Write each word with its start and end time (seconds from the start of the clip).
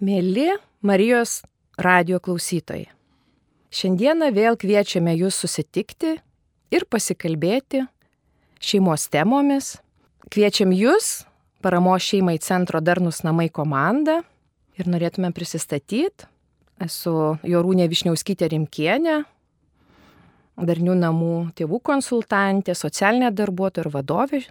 Mėly 0.00 0.54
Marijos 0.80 1.42
radio 1.76 2.16
klausytojai. 2.24 2.86
Šiandieną 3.68 4.30
vėl 4.32 4.54
kviečiame 4.56 5.12
jūs 5.12 5.36
susitikti 5.42 6.14
ir 6.72 6.86
pasikalbėti 6.88 7.82
šeimos 8.64 9.04
temomis. 9.12 9.74
Kviečiam 10.32 10.72
jūs, 10.72 11.26
paramo 11.60 11.98
šeimai 12.00 12.38
centro 12.40 12.80
Darnus 12.80 13.20
namai 13.28 13.50
komanda 13.52 14.22
ir 14.80 14.88
norėtume 14.88 15.34
prisistatyti. 15.36 16.24
Esu 16.80 17.36
Jorūnė 17.44 17.90
Višniauskytė 17.92 18.48
Rimkienė, 18.54 19.18
Darnių 20.56 20.96
namų 20.96 21.34
tėvų 21.60 21.82
konsultantė, 21.84 22.72
socialinė 22.72 23.34
darbuotoja 23.36 23.84
ir 23.84 23.92
vadovė 23.92 24.42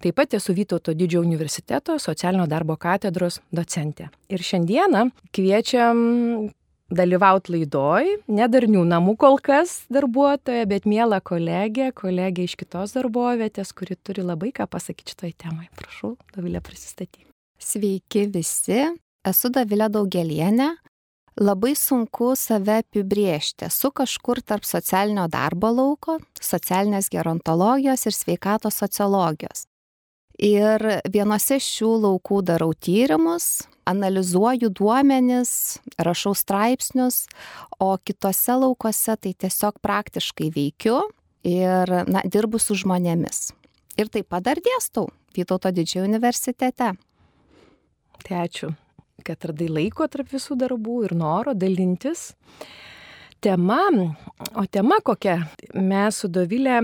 Taip 0.00 0.16
pat 0.16 0.32
esu 0.38 0.54
Vytauto 0.56 0.94
didžiojo 0.96 1.26
universiteto 1.26 1.98
socialinio 2.00 2.46
darbo 2.48 2.76
katedros 2.80 3.40
docentė. 3.52 4.08
Ir 4.32 4.40
šiandieną 4.40 5.10
kviečiam 5.36 6.00
dalyvauti 6.90 7.54
laidoj, 7.54 8.08
nedarnių 8.32 8.82
namų 8.88 9.14
kol 9.20 9.38
kas 9.44 9.84
darbuotoja, 9.92 10.66
bet 10.70 10.88
mėla 10.90 11.20
kolegė, 11.20 11.90
kolegė 11.96 12.48
iš 12.48 12.56
kitos 12.60 12.96
darbovietės, 12.96 13.74
kuri 13.76 13.98
turi 14.00 14.24
labai 14.26 14.50
ką 14.56 14.66
pasakyti 14.70 15.14
šitoj 15.14 15.34
temai. 15.44 15.68
Prašau, 15.78 16.16
Davilė 16.34 16.62
prisistatyti. 16.64 17.28
Sveiki 17.60 18.26
visi, 18.32 18.82
esu 19.26 19.52
Davilė 19.52 19.90
Daugelienė. 19.92 20.72
Labai 21.40 21.76
sunku 21.78 22.34
save 22.36 22.80
apibriežti. 22.82 23.68
Esu 23.68 23.92
kažkur 23.94 24.42
tarp 24.42 24.66
socialinio 24.66 25.28
darbo 25.30 25.70
lauko, 25.72 26.18
socialinės 26.42 27.08
gerontologijos 27.12 28.08
ir 28.10 28.16
sveikatos 28.16 28.80
sociologijos. 28.82 29.69
Ir 30.40 30.80
vienose 31.12 31.58
šių 31.60 31.90
laukų 32.00 32.40
darau 32.48 32.72
tyrimus, 32.72 33.66
analizuoju 33.84 34.70
duomenis, 34.72 35.52
rašau 36.00 36.32
straipsnius, 36.32 37.26
o 37.76 37.92
kitose 38.00 38.56
laukose 38.56 39.18
tai 39.20 39.34
tiesiog 39.36 39.82
praktiškai 39.84 40.48
veikiu 40.54 41.02
ir 41.44 41.92
na, 42.08 42.24
dirbu 42.24 42.56
su 42.56 42.78
žmonėmis. 42.80 43.50
Ir 44.00 44.08
taip 44.08 44.30
pat 44.32 44.46
dar 44.48 44.60
dėstau 44.64 45.10
Vytauto 45.36 45.70
didžiojo 45.70 46.08
universitete. 46.08 46.88
Tai 48.24 48.38
ačiū, 48.42 48.72
kad 49.22 49.44
radai 49.46 49.68
laiko 49.70 50.08
tarp 50.10 50.32
visų 50.32 50.56
darbų 50.58 51.04
ir 51.06 51.14
noro 51.14 51.54
dalintis. 51.54 52.32
Tema, 53.40 53.84
o 54.58 54.64
tema 54.66 54.98
kokia? 55.04 55.36
Mes 55.74 56.18
su 56.20 56.28
Dovilė 56.28 56.82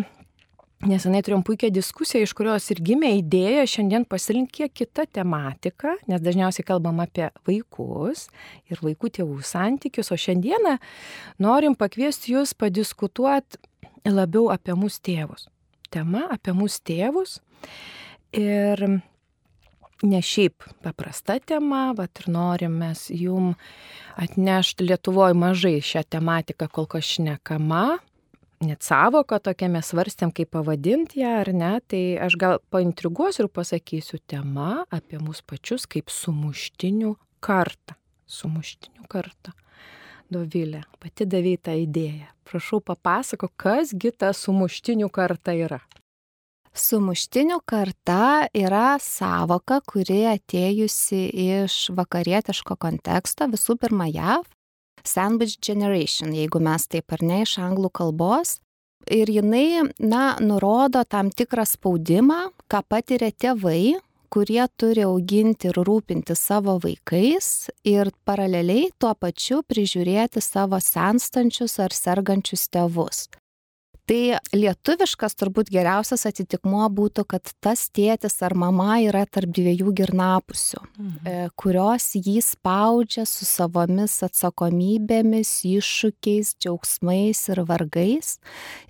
Nesenai 0.85 1.23
turėjom 1.25 1.41
puikią 1.41 1.71
diskusiją, 1.73 2.27
iš 2.27 2.35
kurios 2.37 2.67
ir 2.69 2.83
gimė 2.85 3.15
idėja 3.17 3.63
šiandien 3.73 4.05
pasirinkti 4.05 4.67
kiek 4.67 4.75
kitą 4.77 5.07
tematiką, 5.19 5.95
nes 6.05 6.21
dažniausiai 6.21 6.67
kalbam 6.69 7.01
apie 7.01 7.31
vaikus 7.49 8.27
ir 8.69 8.83
vaikų 8.85 9.09
tėvų 9.17 9.41
santykius, 9.41 10.13
o 10.13 10.19
šiandieną 10.21 10.75
norim 11.41 11.79
pakviesti 11.81 12.35
jūs 12.35 12.53
padiskutuoti 12.61 13.57
labiau 14.05 14.51
apie 14.53 14.77
mūsų 14.77 15.01
tėvus. 15.09 15.49
Tema 15.89 16.27
apie 16.35 16.53
mūsų 16.53 16.83
tėvus 16.93 17.39
ir 18.37 18.85
ne 20.05 20.21
šiaip 20.21 20.67
paprasta 20.85 21.39
tema, 21.41 21.95
bet 21.97 22.21
ir 22.21 22.29
norim 22.37 22.77
mes 22.83 23.07
jum 23.17 23.55
atnešti 24.21 24.91
Lietuvoje 24.91 25.41
mažai 25.41 25.79
šią 25.81 26.05
tematiką 26.19 26.69
kol 26.69 26.85
kas 26.91 27.17
šnekama 27.17 27.97
net 28.65 28.85
savoką 28.87 29.39
tokią 29.43 29.69
mes 29.73 29.91
svarstėm, 29.93 30.33
kaip 30.35 30.53
pavadinti 30.55 31.21
ją 31.23 31.35
ar 31.43 31.53
ne, 31.55 31.73
tai 31.89 32.03
aš 32.23 32.39
gal 32.41 32.59
paintriguosiu 32.73 33.47
ir 33.47 33.51
pasakysiu 33.53 34.21
tema 34.27 34.87
apie 34.93 35.21
mus 35.23 35.43
pačius 35.43 35.87
kaip 35.91 36.13
sumuštinių 36.13 37.15
kartą. 37.45 37.97
Sumuštinių 38.27 39.07
kartą. 39.11 39.55
Dovilė, 40.33 40.83
pati 40.99 41.27
davė 41.31 41.55
tą 41.63 41.77
idėją. 41.79 42.27
Prašau 42.47 42.81
papasako, 42.83 43.51
kasgi 43.59 44.11
ta 44.11 44.33
sumuštinių 44.35 45.11
karta 45.15 45.55
yra. 45.55 45.79
Sumuštinių 46.77 47.61
karta 47.65 48.49
yra 48.53 48.99
savoka, 49.01 49.79
kuri 49.87 50.27
atėjusi 50.29 51.23
iš 51.47 51.79
vakarietiško 51.97 52.77
konteksto, 52.77 53.47
visų 53.49 53.79
pirma 53.81 54.11
JAV, 54.11 54.45
sandwich 55.05 55.59
generation, 55.61 56.33
jeigu 56.35 56.61
mes 56.63 56.87
taip 56.89 57.13
ar 57.13 57.23
ne 57.23 57.43
iš 57.45 57.59
anglų 57.63 57.91
kalbos. 57.93 58.59
Ir 59.13 59.31
jinai, 59.31 59.87
na, 60.03 60.35
nurodo 60.43 61.05
tam 61.07 61.31
tikrą 61.31 61.63
spaudimą, 61.69 62.51
ką 62.67 62.81
patiria 62.91 63.31
tėvai, 63.31 64.01
kurie 64.31 64.65
turi 64.77 65.05
auginti 65.07 65.71
ir 65.71 65.79
rūpinti 65.87 66.35
savo 66.35 66.75
vaikais 66.83 67.71
ir 67.87 68.11
paraleliai 68.27 68.91
tuo 68.99 69.15
pačiu 69.15 69.63
prižiūrėti 69.63 70.43
savo 70.43 70.81
senstančius 70.83 71.79
ar 71.81 71.95
sergančius 71.95 72.67
tėvus. 72.75 73.29
Tai 74.07 74.39
lietuviškas 74.55 75.35
turbūt 75.35 75.71
geriausias 75.75 76.29
atitikmuo 76.29 76.85
būtų, 76.95 77.25
kad 77.27 77.51
tas 77.65 77.89
tėtis 77.91 78.39
ar 78.47 78.55
mama 78.55 79.01
yra 79.03 79.25
tarp 79.27 79.51
dviejų 79.57 79.95
girnapusių, 79.99 80.83
mhm. 80.85 81.17
E, 81.27 81.49
kurios 81.59 82.13
jį 82.15 82.37
spaudžia 82.45 83.27
su 83.27 83.49
savomis 83.49 84.21
atsakomybėmis, 84.23 85.51
iššūkiais, 85.67 86.55
džiaugsmais 86.63 87.41
ir 87.51 87.63
vargais, 87.67 88.37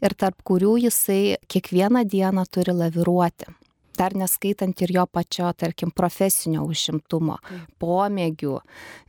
ir 0.04 0.16
tarp 0.20 0.44
kurių 0.44 0.76
jisai 0.84 1.38
kiekvieną 1.48 2.04
dieną 2.04 2.44
turi 2.52 2.76
laviruoti 2.76 3.56
dar 3.96 4.12
neskaitant 4.12 4.76
ir 4.84 4.92
jo 4.92 5.06
pačio, 5.08 5.48
tarkim, 5.56 5.88
profesinio 5.88 6.66
užimtumo, 6.68 7.38
pomėgių, 7.80 8.58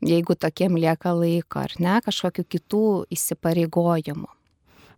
jeigu 0.07 0.37
tokiem 0.39 0.79
lieka 0.79 1.11
laiko, 1.11 1.65
ar 1.67 1.75
ne, 1.83 1.97
kažkokiu 2.05 2.47
kitų 2.55 2.87
įsipareigojimų. 3.11 4.31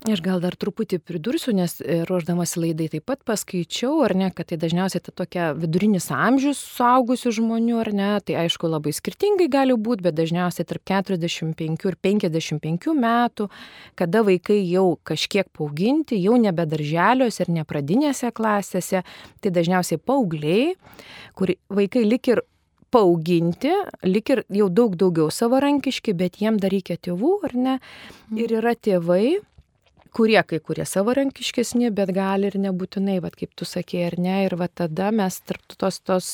Aš 0.07 0.21
gal 0.23 0.39
dar 0.39 0.55
truputį 0.55 1.01
pridursiu, 1.03 1.51
nes 1.51 1.73
e, 1.83 2.05
ruoždamasi 2.07 2.61
laidai 2.61 2.85
taip 2.87 3.03
pat 3.09 3.19
paskaičiau, 3.27 3.97
ar 4.05 4.13
ne, 4.15 4.29
kad 4.31 4.47
tai 4.47 4.55
dažniausiai 4.61 5.01
ta 5.03 5.11
tokia 5.11 5.49
vidurinis 5.59 6.07
amžius 6.15 6.61
suaugusių 6.77 7.33
žmonių, 7.35 7.75
ar 7.81 7.89
ne, 7.91 8.07
tai 8.23 8.37
aišku 8.45 8.69
labai 8.71 8.93
skirtingai 8.95 9.49
gali 9.51 9.75
būti, 9.75 10.05
bet 10.07 10.15
dažniausiai 10.15 10.63
tarp 10.69 10.85
45 10.87 11.83
ir 11.91 11.97
55 12.07 12.95
metų, 12.95 13.49
kada 13.99 14.21
vaikai 14.23 14.61
jau 14.69 14.85
kažkiek 15.03 15.51
paauginti, 15.51 16.21
jau 16.23 16.39
nebe 16.39 16.63
darželiuose 16.63 17.43
ir 17.43 17.51
nepradinėse 17.59 18.31
klasėse, 18.31 19.03
tai 19.43 19.53
dažniausiai 19.59 19.99
paaugliai, 19.99 20.77
kur 21.35 21.51
vaikai 21.67 22.05
lik 22.07 22.31
ir 22.31 22.45
paauginti, 22.95 23.75
lik 24.07 24.31
ir 24.31 24.45
jau 24.61 24.71
daug 24.71 24.95
daugiau 24.95 25.27
savarankiški, 25.27 26.15
bet 26.15 26.39
jiem 26.39 26.55
dar 26.55 26.71
reikia 26.71 26.95
tėvų, 26.95 27.35
ar 27.51 27.59
ne? 27.67 27.77
Ir 28.39 28.55
yra 28.63 28.77
tėvai, 28.79 29.41
kurie 30.13 30.41
kai 30.47 30.59
kurie 30.59 30.85
savarankiškesni, 30.87 31.89
bet 31.95 32.13
gali 32.15 32.49
ir 32.49 32.59
nebūtinai, 32.61 33.19
va, 33.23 33.31
kaip 33.33 33.51
tu 33.57 33.67
sakė, 33.67 34.05
ar 34.11 34.19
ne, 34.21 34.37
ir 34.47 34.55
va 34.59 34.67
tada 34.67 35.11
mes 35.15 35.41
tarp 35.45 35.77
tos 35.79 35.99
tos 36.05 36.29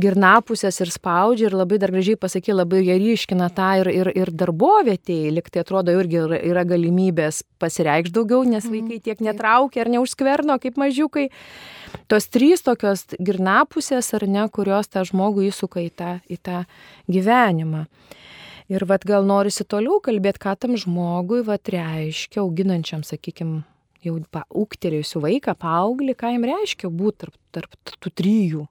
girnapusės 0.00 0.78
ir 0.80 0.90
spaudžia 0.92 1.50
ir 1.50 1.56
labai 1.56 1.76
dar 1.80 1.92
gražiai 1.92 2.16
pasakė, 2.20 2.54
labai 2.56 2.80
jie 2.86 2.96
ryškina 3.00 3.50
tą 3.52 3.68
ir, 3.82 3.90
ir, 3.92 4.10
ir 4.16 4.32
darbovietėje, 4.40 5.34
liktai 5.36 5.62
atrodo 5.64 5.92
irgi 5.98 6.22
yra 6.38 6.64
galimybės 6.68 7.42
pasireikšti 7.60 8.14
daugiau, 8.16 8.46
nes 8.48 8.64
mhm, 8.64 8.72
vaikai 8.72 9.00
tiek 9.04 9.20
netraukia 9.24 9.84
ar 9.84 9.92
neužskverno 9.92 10.56
kaip 10.62 10.80
mažiukai. 10.80 11.28
Tos 12.08 12.30
trys 12.32 12.64
tokios 12.64 13.04
girnapusės 13.20 14.14
ar 14.16 14.24
ne, 14.24 14.46
kurios 14.48 14.88
tą 14.88 15.04
žmogų 15.08 15.50
įsuka 15.50 15.84
į 15.84 15.90
tą, 15.92 16.14
į 16.24 16.40
tą 16.40 16.64
gyvenimą. 17.12 17.84
Ir 18.72 18.86
vad 18.88 19.02
gal 19.04 19.26
norisi 19.28 19.66
toliau 19.68 19.98
kalbėti, 20.00 20.40
ką 20.40 20.54
tam 20.56 20.78
žmogui 20.80 21.42
vad 21.44 21.68
reiškia, 21.74 22.40
auginančiam, 22.40 23.02
sakykime, 23.04 23.66
jau 24.00 24.14
ūkterėjusių 24.62 25.20
vaiką, 25.26 25.54
paauglį, 25.60 26.14
ką 26.16 26.30
jam 26.32 26.46
reiškia 26.48 26.88
būti 26.88 27.26
tarp, 27.26 27.36
tarp 27.52 27.92
tų 28.00 28.12
trijų, 28.16 28.62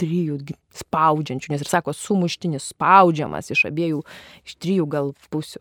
trijų 0.00 0.38
spaudžiančių, 0.80 1.52
nes 1.52 1.64
ir 1.66 1.68
sako, 1.68 1.92
sumuštinis 1.92 2.70
spaudžiamas 2.72 3.52
iš 3.52 3.66
abiejų, 3.68 4.00
iš 4.48 4.56
trijų 4.56 4.88
gal 4.96 5.12
pusių. 5.28 5.60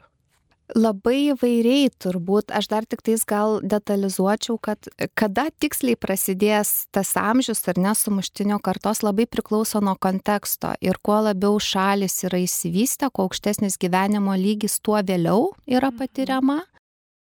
Labai 0.74 1.30
įvairiai 1.30 1.92
turbūt, 2.02 2.50
aš 2.50 2.72
dar 2.72 2.86
tik 2.90 3.04
tais 3.06 3.22
gal 3.30 3.60
detalizuočiau, 3.62 4.58
kad 4.58 4.88
kada 5.14 5.52
tiksliai 5.62 5.94
prasidės 5.94 6.88
tas 6.90 7.12
amžius 7.22 7.62
ar 7.70 7.78
nesumuštinio 7.78 8.58
kartos 8.66 9.04
labai 9.06 9.28
priklauso 9.30 9.78
nuo 9.86 9.94
konteksto 10.02 10.74
ir 10.82 10.98
kuo 11.06 11.20
labiau 11.28 11.60
šalis 11.62 12.18
yra 12.26 12.42
įsivystę, 12.42 13.12
kuo 13.14 13.28
aukštesnis 13.30 13.78
gyvenimo 13.78 14.34
lygis, 14.34 14.80
tuo 14.82 14.98
vėliau 15.06 15.52
yra 15.70 15.92
mhm. 15.94 16.02
patiriama. 16.02 16.60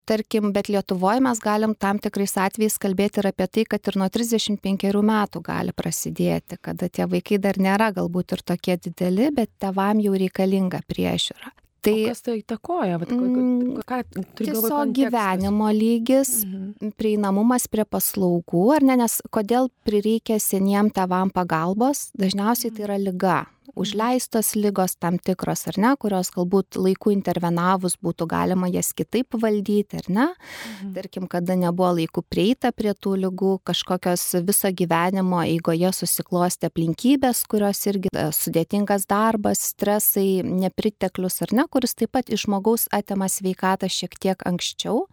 Tarkim, 0.07 0.53
bet 0.56 0.69
Lietuvoje 0.71 1.19
mes 1.19 1.44
galim 1.44 1.75
tam 1.75 2.00
tikrais 2.00 2.38
atvejais 2.39 2.79
kalbėti 2.79 3.19
ir 3.19 3.27
apie 3.27 3.51
tai, 3.51 3.68
kad 3.68 3.91
ir 3.91 4.00
nuo 4.00 4.07
35 4.07 5.03
metų 5.03 5.44
gali 5.44 5.75
prasidėti, 5.75 6.62
kada 6.63 6.88
tie 6.88 7.12
vaikai 7.12 7.44
dar 7.44 7.59
nėra 7.59 7.91
galbūt 7.91 8.38
ir 8.38 8.47
tokie 8.56 8.79
dideli, 8.79 9.33
bet 9.35 9.51
tevam 9.59 10.00
jau 10.00 10.15
reikalinga 10.15 10.85
priežiūra. 10.88 11.51
Tai 11.85 11.94
kas 12.09 12.24
tai 12.25 12.38
įtakoja? 12.41 12.97
Vat, 13.01 13.12
mm, 13.13 13.83
ką, 13.88 14.00
tiesiog 14.39 14.94
gyvenimo 14.97 15.69
lygis, 15.75 16.41
mhm. 16.45 16.94
prieinamumas 17.00 17.68
prie 17.71 17.85
paslaugų, 17.88 18.63
ar 18.75 18.88
ne, 18.88 18.97
nes 19.03 19.19
kodėl 19.33 19.69
prireikia 19.88 20.39
seniem 20.44 20.91
tavam 20.94 21.31
pagalbos, 21.33 22.09
dažniausiai 22.18 22.74
tai 22.74 22.88
yra 22.89 22.97
lyga. 23.01 23.38
Užleistos 23.75 24.53
lygos 24.55 24.95
tam 24.99 25.17
tikros, 25.19 25.65
ar 25.71 25.77
ne, 25.81 25.91
kurios 25.99 26.29
galbūt 26.35 26.77
laiku 26.79 27.11
intervenavus 27.13 27.97
būtų 28.03 28.27
galima 28.29 28.69
jas 28.71 28.93
kitaip 28.97 29.37
valdyti, 29.41 29.99
ar 29.99 30.07
ne. 30.07 30.27
Mhm. 30.27 30.93
Tarkim, 30.95 31.27
kada 31.27 31.55
nebuvo 31.59 31.93
laiku 31.97 32.23
prieita 32.23 32.71
prie 32.71 32.93
tų 32.93 33.15
lygų, 33.25 33.53
kažkokios 33.67 34.23
viso 34.47 34.71
gyvenimo 34.71 35.41
eigoje 35.43 35.91
susiklosti 35.93 36.69
aplinkybės, 36.69 37.43
kurios 37.49 37.83
irgi 37.89 38.11
e, 38.13 38.27
sudėtingas 38.35 39.07
darbas, 39.09 39.61
stresai, 39.73 40.43
nepriteklius, 40.43 41.41
ar 41.45 41.55
ne, 41.59 41.67
kuris 41.71 41.95
taip 41.97 42.13
pat 42.15 42.29
iš 42.33 42.47
žmogaus 42.47 42.87
atima 42.95 43.27
sveikatą 43.31 43.89
šiek 43.91 44.17
tiek 44.21 44.43
anksčiau. 44.47 45.05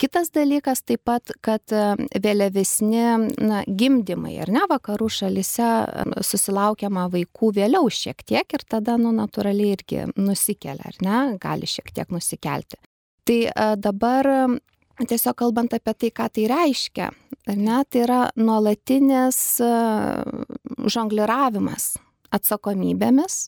Kitas 0.00 0.30
dalykas 0.34 0.84
taip 0.86 1.04
pat, 1.08 1.34
kad 1.44 1.74
e, 1.74 2.08
vėliavesni 2.20 3.04
na, 3.40 3.62
gimdymai, 3.66 4.36
ar 4.44 4.52
ne, 4.52 4.64
vakarų 4.70 5.08
šalise 5.10 5.70
susilaukiama 6.24 7.08
vaikų 7.12 7.52
vėliau 7.56 7.79
šiek 7.88 8.24
tiek 8.26 8.56
ir 8.56 8.64
tada, 8.68 8.98
nu, 9.00 9.12
natūraliai 9.16 9.76
irgi 9.76 10.04
nusikelia, 10.18 10.90
ar 10.92 10.98
ne, 11.04 11.20
gali 11.40 11.68
šiek 11.70 11.92
tiek 11.94 12.12
nusikelti. 12.12 12.80
Tai 13.24 13.38
dabar 13.80 14.28
tiesiog 15.00 15.36
kalbant 15.38 15.72
apie 15.76 15.94
tai, 15.94 16.10
ką 16.12 16.28
tai 16.34 16.46
reiškia, 16.50 17.08
ar 17.48 17.56
ne, 17.56 17.78
tai 17.88 18.04
yra 18.04 18.20
nuolatinis 18.36 19.40
žongliravimas 20.90 21.94
atsakomybėmis 22.34 23.44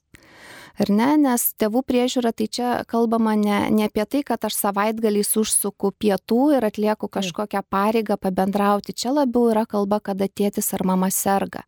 ar 0.81 0.91
ne, 0.93 1.11
nes 1.21 1.45
tėvų 1.61 1.83
priežiūra 1.89 2.33
tai 2.37 2.47
čia 2.49 2.71
kalbama 2.89 3.35
ne, 3.39 3.59
ne 3.75 3.87
apie 3.89 4.05
tai, 4.09 4.23
kad 4.27 4.45
aš 4.47 4.57
savaitgaliais 4.59 5.31
užsuku 5.39 5.93
pietų 6.01 6.41
ir 6.57 6.67
atlieku 6.67 7.09
kažkokią 7.13 7.63
pareigą 7.71 8.17
pabendrauti. 8.21 8.95
Čia 8.97 9.15
labiau 9.17 9.51
yra 9.53 9.65
kalba, 9.69 10.01
kada 10.01 10.29
tėtis 10.29 10.73
ar 10.77 10.85
mama 10.89 11.11
serga. 11.13 11.65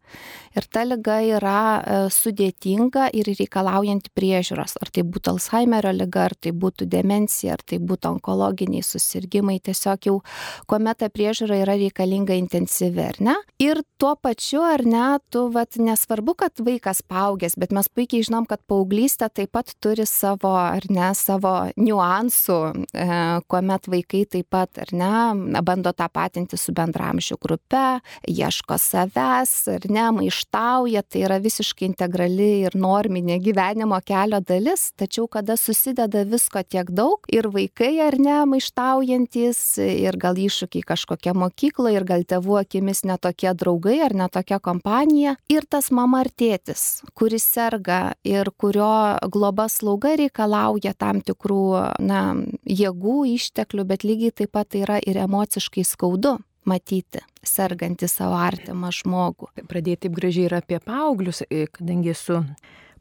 Ir 0.56 0.66
ta 0.70 0.84
lyga 0.86 1.18
yra 1.26 1.60
e, 1.60 1.98
sudėtinga 2.14 3.10
ir 3.16 3.28
reikalaujanti 3.28 4.12
priežiūros. 4.14 4.76
Ar 4.82 4.92
tai 4.94 5.04
būtų 5.06 5.34
Alzheimerio 5.34 5.94
lyga, 5.94 6.28
ar 6.30 6.36
tai 6.38 6.54
būtų 6.56 6.88
demencija, 6.90 7.58
ar 7.58 7.64
tai 7.66 7.80
būtų 7.82 8.14
onkologiniai 8.16 8.84
susirgymai. 8.86 9.58
Tiesiog 9.64 10.10
jau, 10.10 10.16
kuomet 10.70 11.02
ta 11.02 11.10
priežiūra 11.12 11.60
yra 11.64 11.78
reikalinga 11.80 12.36
intensyvi, 12.38 13.04
ar 13.04 13.20
ne? 13.24 13.36
Ir 13.62 13.82
tuo 13.98 14.14
pačiu, 14.16 14.62
ar 14.66 14.84
ne, 14.86 15.06
tu, 15.32 15.46
vat, 15.54 15.78
nesvarbu, 15.80 16.36
kad 16.38 16.62
vaikas 16.62 17.02
paaugęs, 17.06 17.58
bet 17.60 17.74
mes 17.74 17.90
puikiai 17.90 18.24
žinom, 18.26 18.46
kad 18.48 18.62
paauglys 18.70 18.94
paauglystė 18.94 19.29
taip 19.35 19.50
pat 19.52 19.73
turi 19.82 20.05
savo, 20.06 20.55
ar 20.55 20.85
ne, 20.88 21.11
savo 21.14 21.70
niuansų, 21.76 22.87
e, 22.94 23.06
kuomet 23.49 23.88
vaikai 23.88 24.25
taip 24.31 24.46
pat, 24.50 24.79
ar 24.79 24.91
ne, 24.93 25.62
bando 25.62 25.93
tą 25.93 26.06
patinti 26.12 26.56
su 26.56 26.73
bendramžių 26.73 27.37
grupe, 27.41 28.00
ieško 28.29 28.79
savęs, 28.79 29.69
ar 29.75 29.87
ne, 29.91 30.06
maištauja, 30.14 31.02
tai 31.02 31.25
yra 31.26 31.41
visiškai 31.43 31.88
integrali 31.88 32.67
ir 32.67 32.76
norminė 32.76 33.41
gyvenimo 33.43 33.99
kelio 34.05 34.41
dalis, 34.41 34.93
tačiau 34.96 35.26
kada 35.29 35.56
susideda 35.56 36.25
visko 36.25 36.62
tiek 36.62 36.91
daug 36.91 37.20
ir 37.29 37.49
vaikai, 37.50 37.99
ar 38.00 38.19
ne, 38.19 38.44
maištaujantis, 38.46 39.79
ir 39.82 40.17
gal 40.17 40.38
iššūkiai 40.38 40.87
kažkokia 40.87 41.35
mokykla, 41.35 41.94
ir 41.94 42.05
gal 42.06 42.23
tėvų 42.23 42.61
akimis 42.62 43.05
netokie 43.05 43.50
draugai, 43.55 44.00
ar 44.05 44.14
netokia 44.14 44.61
kompanija, 44.61 45.37
ir 45.50 45.67
tas 45.67 45.91
mama 45.91 46.23
ar 46.23 46.31
tėtis, 46.31 47.02
kuris 47.14 47.46
serga 47.55 48.14
ir 48.25 48.50
kurio 48.56 48.83
kurio 48.84 49.28
globa 49.31 49.69
slauga 49.69 50.14
reikalauja 50.16 50.94
tam 50.96 51.20
tikrų 51.20 51.98
na, 52.04 52.34
jėgų, 52.64 53.25
išteklių, 53.34 53.84
bet 53.84 54.04
lygiai 54.04 54.32
taip 54.32 54.52
pat 54.52 54.69
tai 54.70 54.84
yra 54.84 54.98
ir 54.98 55.16
emociškai 55.16 55.84
skaudu 55.84 56.38
matyti 56.64 57.20
sergantį 57.44 58.08
savo 58.08 58.36
artimą 58.40 58.90
žmogų. 58.92 59.50
Pradėti 59.69 60.08
taip 60.08 60.16
gražiai 60.16 60.48
ir 60.48 60.54
apie 60.54 60.81
paauglius, 60.81 61.42
kadangi 61.72 62.14
su 62.14 62.40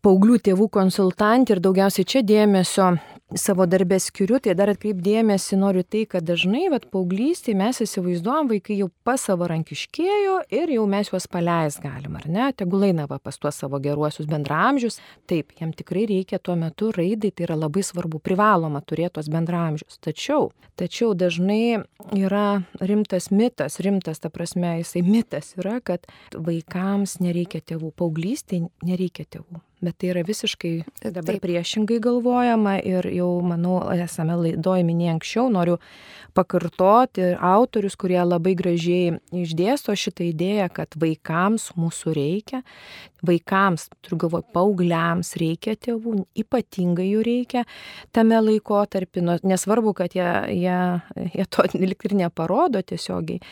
paauglių 0.03 0.39
tėvų 0.44 0.68
konsultantė 0.69 1.56
ir 1.56 1.63
daugiausiai 1.63 2.06
čia 2.06 2.24
dėmesio 2.24 2.97
savo 3.35 3.65
darbę 3.65 3.97
skiriu, 4.00 4.38
tai 4.44 4.53
dar 4.57 4.71
atkreipdėmėsi 4.74 5.57
noriu 5.59 5.83
tai, 5.83 6.03
kad 6.09 6.25
dažnai, 6.25 6.68
vad 6.74 6.85
paauglystėje 6.94 7.56
mes 7.57 7.81
įsivaizduojam, 7.85 8.50
vaikai 8.51 8.77
jau 8.80 8.89
pasavarankiškėjo 9.07 10.35
ir 10.53 10.74
jau 10.75 10.85
mes 10.89 11.09
juos 11.12 11.27
paleis 11.31 11.80
galim, 11.83 12.18
ar 12.19 12.27
ne, 12.30 12.51
tegul 12.57 12.85
eina 12.89 13.07
va 13.09 13.19
pas 13.24 13.38
tuos 13.39 13.57
savo 13.59 13.80
geruosius 13.83 14.30
bendramžius. 14.30 15.00
Taip, 15.30 15.56
jam 15.59 15.74
tikrai 15.74 16.06
reikia 16.09 16.39
tuo 16.39 16.56
metu 16.59 16.91
raidai, 16.95 17.33
tai 17.33 17.47
yra 17.47 17.57
labai 17.59 17.85
svarbu, 17.85 18.21
privaloma 18.24 18.83
turėti 18.85 19.18
tuos 19.18 19.31
bendramžius. 19.33 20.00
Tačiau, 20.03 20.51
tačiau 20.80 21.13
dažnai 21.18 21.83
yra 22.18 22.63
rimtas 22.81 23.31
mitas, 23.33 23.80
rimtas, 23.83 24.21
ta 24.24 24.31
prasme, 24.33 24.77
jisai 24.83 25.03
mitas 25.07 25.53
yra, 25.59 25.80
kad 25.83 26.09
vaikams 26.33 27.19
nereikia 27.24 27.63
tėvų, 27.74 27.94
paauglystėje 27.97 28.69
nereikia 28.85 29.27
tėvų 29.38 29.63
bet 29.83 29.97
tai 30.00 30.12
yra 30.13 30.24
visiškai 30.25 30.74
dabar 31.03 31.35
Taip. 31.35 31.44
priešingai 31.44 32.00
galvojama 32.03 32.77
ir 32.85 33.07
jau, 33.13 33.30
manau, 33.45 33.80
esame 33.95 34.35
laidoj 34.39 34.83
minėję 34.88 35.15
anksčiau, 35.18 35.50
noriu 35.53 35.77
pakartoti 36.33 37.33
autorius, 37.38 37.95
kurie 38.00 38.19
labai 38.25 38.56
gražiai 38.57 39.13
išdėsto 39.44 39.94
šitą 39.97 40.25
idėją, 40.31 40.69
kad 40.74 40.97
vaikams 41.00 41.69
mūsų 41.77 42.15
reikia, 42.18 42.63
vaikams, 43.25 43.88
turiu 44.01 44.24
galvoje, 44.25 44.47
paaugliams 44.56 45.35
reikia 45.39 45.77
tėvų, 45.77 46.15
ypatingai 46.44 47.12
jų 47.12 47.24
reikia 47.27 47.63
tame 48.15 48.41
laikotarpį, 48.41 49.25
nu, 49.27 49.38
nesvarbu, 49.45 49.94
kad 50.01 50.18
jie, 50.18 50.30
jie, 50.63 50.80
jie 51.38 51.47
to 51.53 51.68
lik 51.77 52.09
ir 52.09 52.18
neparodo 52.25 52.81
tiesiogiai, 52.81 53.44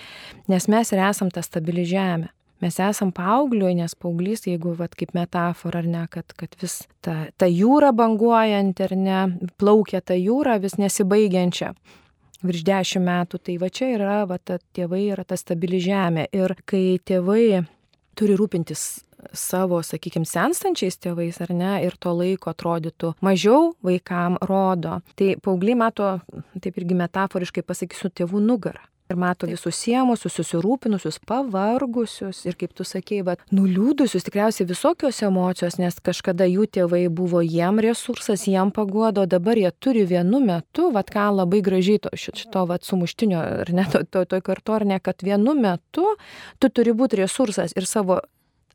nes 0.51 0.69
mes 0.71 0.95
ir 0.95 1.05
esam 1.11 1.31
ta 1.33 1.45
stabili 1.45 1.85
žemė 1.87 2.31
mes 2.61 2.77
esam 2.79 3.11
paaugliui, 3.15 3.73
nes 3.79 3.95
paauglys, 3.97 4.45
jeigu 4.47 4.75
vat, 4.77 4.95
kaip 4.97 5.15
metafora, 5.17 5.81
ar 5.81 5.89
ne, 5.89 6.05
kad, 6.11 6.35
kad 6.37 6.55
vis 6.61 6.81
ta, 7.03 7.27
ta 7.37 7.49
jūra 7.49 7.91
banguojant, 7.97 8.81
ar 8.85 8.95
ne, 8.97 9.19
plaukia 9.61 10.01
ta 10.01 10.17
jūra 10.17 10.59
vis 10.61 10.77
nesibaigiančia. 10.81 11.73
Virš 12.41 12.63
dešimt 12.65 13.05
metų, 13.05 13.37
tai 13.45 13.59
va 13.61 13.69
čia 13.69 13.91
yra, 13.97 14.17
va, 14.29 14.39
ta, 14.41 14.57
tėvai 14.73 15.03
yra 15.13 15.25
ta 15.27 15.37
stabili 15.37 15.77
žemė. 15.83 16.25
Ir 16.33 16.55
kai 16.65 16.97
tėvai 17.05 17.61
turi 18.17 18.37
rūpintis 18.39 18.85
savo, 19.37 19.81
sakykime, 19.85 20.25
senstančiais 20.25 20.97
tėvais 20.97 21.37
ar 21.43 21.53
ne, 21.53 21.75
ir 21.85 21.93
to 22.01 22.13
laiko 22.17 22.49
atrodytų 22.49 23.13
mažiau 23.21 23.75
vaikam 23.85 24.39
rodo. 24.41 24.99
Tai 25.19 25.35
paaugliai 25.43 25.77
mato, 25.77 26.15
taip 26.57 26.79
irgi 26.81 26.97
metaforiškai 26.97 27.65
pasakysiu, 27.67 28.09
tėvų 28.09 28.41
nugarą 28.47 28.81
ir 29.11 29.19
mato 29.19 29.49
visus 29.49 29.77
siemusius, 29.83 30.35
susirūpinusius, 30.39 31.19
pavargusius 31.27 32.43
ir, 32.47 32.57
kaip 32.59 32.73
tu 32.77 32.85
sakei, 32.87 33.21
va, 33.27 33.37
nuliūdusius, 33.53 34.25
tikriausiai 34.27 34.69
visokios 34.69 35.21
emocijos, 35.27 35.77
nes 35.81 35.99
kažkada 36.03 36.47
jų 36.49 36.67
tėvai 36.79 37.03
buvo 37.13 37.43
jiem 37.45 37.81
resursas, 37.83 38.47
jiem 38.49 38.73
pagodo, 38.75 39.27
dabar 39.29 39.59
jie 39.59 39.71
turi 39.79 40.05
vienu 40.09 40.41
metu, 40.43 40.89
va, 40.95 41.05
ką 41.05 41.29
labai 41.41 41.61
gražiai 41.65 42.01
to, 42.03 42.13
šito, 42.15 42.65
va, 42.69 42.79
sumuštinio, 42.81 43.41
ar 43.65 43.73
ne, 43.75 43.87
to, 43.91 44.03
to, 44.07 44.25
to 44.25 44.41
kartu, 44.45 44.77
ar 44.79 44.87
ne, 44.87 45.01
kad 45.03 45.23
vienu 45.25 45.55
metu 45.57 46.15
tu 46.59 46.69
turi 46.69 46.95
būti 46.97 47.21
resursas 47.21 47.75
ir 47.77 47.89
savo 47.89 48.21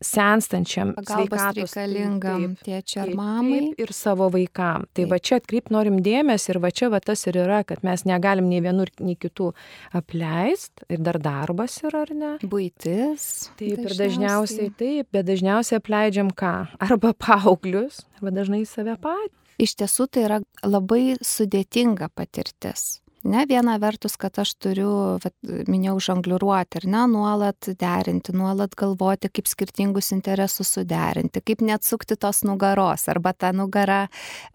senstančiam 0.05 0.93
sveikatos 0.99 1.75
reikalingam 1.77 2.57
tėčiui 2.65 3.01
ar 3.03 3.13
mamai. 3.19 3.61
Taip, 3.71 3.85
ir 3.87 3.93
savo 3.97 4.29
vaikam. 4.35 4.87
Tai 4.91 5.05
taip. 5.05 5.13
va 5.13 5.21
čia 5.21 5.41
atkreip 5.41 5.71
norim 5.75 6.01
dėmesį 6.05 6.53
ir 6.55 6.61
va 6.65 6.73
čia 6.75 6.91
va 6.93 7.01
tas 7.05 7.27
ir 7.31 7.41
yra, 7.45 7.63
kad 7.69 7.85
mes 7.87 8.07
negalim 8.09 8.51
nei 8.51 8.63
vienur, 8.65 8.93
nei 9.01 9.17
kitų 9.21 9.53
apleist 9.97 10.85
ir 10.89 11.03
dar 11.07 11.21
darbas 11.23 11.79
yra, 11.87 12.05
ar 12.07 12.15
ne? 12.17 12.35
Būtis. 12.43 13.49
Taip, 13.57 13.81
dažniausiai. 13.81 13.87
ir 13.87 13.97
dažniausiai 14.03 14.75
taip, 14.83 15.11
bet 15.17 15.31
dažniausiai 15.31 15.81
apleidžiam 15.81 16.31
ką? 16.37 16.55
Arba 16.83 17.15
paauglius, 17.17 18.05
arba 18.19 18.35
dažnai 18.41 18.65
save 18.69 18.99
patį. 19.01 19.35
Iš 19.63 19.73
tiesų 19.81 20.05
tai 20.13 20.27
yra 20.27 20.39
labai 20.69 21.17
sudėtinga 21.25 22.11
patirtis 22.13 22.99
Ne, 23.27 23.43
viena 23.49 23.75
vertus, 23.83 24.15
kad 24.21 24.39
aš 24.39 24.53
turiu, 24.63 24.91
vat, 25.23 25.35
minėjau, 25.67 25.97
žongliruoti 26.09 26.81
ir 26.81 26.87
ne, 26.93 27.03
nuolat 27.11 27.69
derinti, 27.81 28.35
nuolat 28.37 28.77
galvoti, 28.79 29.31
kaip 29.35 29.51
skirtingus 29.51 30.13
interesus 30.15 30.71
suderinti, 30.77 31.43
kaip 31.43 31.65
neatsukti 31.67 32.19
tos 32.21 32.45
nugaros 32.47 33.09
arba 33.11 33.35
tą 33.35 33.51
nugarą 33.57 34.05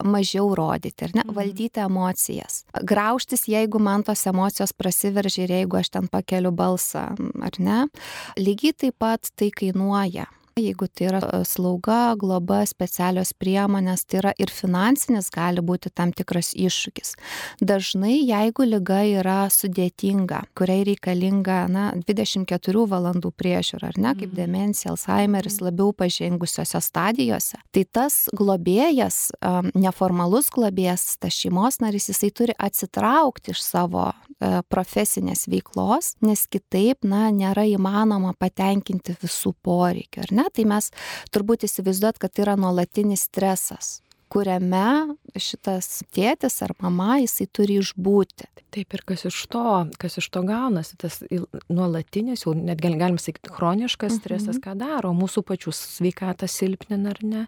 mažiau 0.08 0.54
rodyti 0.56 1.08
ir 1.08 1.16
ne, 1.18 1.26
mhm. 1.26 1.36
valdyti 1.38 1.84
emocijas. 1.84 2.64
Graužtis, 2.88 3.48
jeigu 3.52 3.82
man 3.84 4.06
tos 4.08 4.24
emocijos 4.32 4.76
prasiveržia 4.78 5.48
ir 5.48 5.58
jeigu 5.60 5.82
aš 5.82 5.92
ten 5.98 6.12
pakeliu 6.12 6.54
balsą, 6.56 7.10
ar 7.44 7.60
ne. 7.60 7.82
Lygiai 8.40 8.78
taip 8.86 9.02
pat 9.02 9.34
tai 9.36 9.52
kainuoja 9.56 10.30
Jeigu 10.60 10.88
tai 10.92 11.08
yra 11.08 11.22
e, 11.24 11.42
slauga, 11.48 12.16
globa, 12.20 12.62
specialios 12.68 13.32
priemonės, 13.40 14.04
tai 14.04 14.20
yra 14.20 14.34
ir 14.42 14.52
finansinis 14.52 15.30
gali 15.32 15.64
būti 15.64 15.92
tam 15.96 16.12
tikras 16.12 16.52
iššūkis. 16.60 17.14
Dažnai, 17.64 18.18
jeigu 18.20 18.66
lyga 18.68 19.02
yra 19.08 19.38
sudėtinga, 19.54 20.42
kuriai 20.58 20.84
reikalinga 20.92 21.62
na, 21.72 21.86
24 22.08 22.86
valandų 22.92 23.32
priežiūra, 23.40 23.94
ar 23.94 24.00
ne, 24.02 24.12
kaip 24.18 24.34
mhm. 24.34 24.40
demencija, 24.42 24.92
Alzheimeris, 24.92 25.60
mhm. 25.62 25.70
labiau 25.70 25.96
pažengusiose 25.96 26.82
stadijose, 26.84 27.62
tai 27.72 27.86
tas 27.88 28.26
globėjas, 28.36 29.30
neformalus 29.78 30.52
globėjas, 30.52 31.16
tas 31.22 31.36
šeimos 31.38 31.80
narys, 31.84 32.10
jisai 32.12 32.32
turi 32.36 32.58
atsitraukti 32.60 33.56
iš 33.56 33.64
savo 33.64 34.10
e, 34.12 34.62
profesinės 34.72 35.48
veiklos, 35.52 36.16
nes 36.26 36.44
kitaip, 36.52 37.06
na, 37.08 37.30
nėra 37.36 37.66
įmanoma 37.70 38.34
patenkinti 38.40 39.16
visų 39.22 39.56
poreikių, 39.64 40.26
ar 40.28 40.36
ne? 40.41 40.41
Ne, 40.42 40.50
tai 40.54 40.68
mes 40.70 40.92
turbūt 41.34 41.68
įsivaizduot, 41.70 42.22
kad 42.22 42.34
tai 42.34 42.48
yra 42.48 42.58
nuolatinis 42.60 43.30
stresas 43.30 44.00
kuriame 44.32 45.18
šitas 45.40 46.02
tėtis 46.16 46.62
ar 46.66 46.74
mama, 46.82 47.18
jisai 47.22 47.48
turi 47.52 47.80
išbūti. 47.82 48.48
Taip 48.72 48.94
ir 48.96 49.02
kas 49.04 49.26
iš 49.28 49.38
to, 49.52 49.64
kas 50.00 50.16
iš 50.22 50.30
to 50.32 50.46
gaunasi, 50.48 50.96
tas 51.00 51.18
nuolatinis, 51.68 52.46
jau 52.46 52.54
net 52.56 52.80
galim 52.80 53.18
sakyti, 53.20 53.52
chroniškas 53.52 54.16
stresas, 54.16 54.56
mhm. 54.56 54.64
ką 54.64 54.76
daro, 54.80 55.12
mūsų 55.16 55.44
pačių 55.50 55.74
sveikatą 55.76 56.48
silpnina 56.48 57.12
ar 57.12 57.20
ne. 57.28 57.42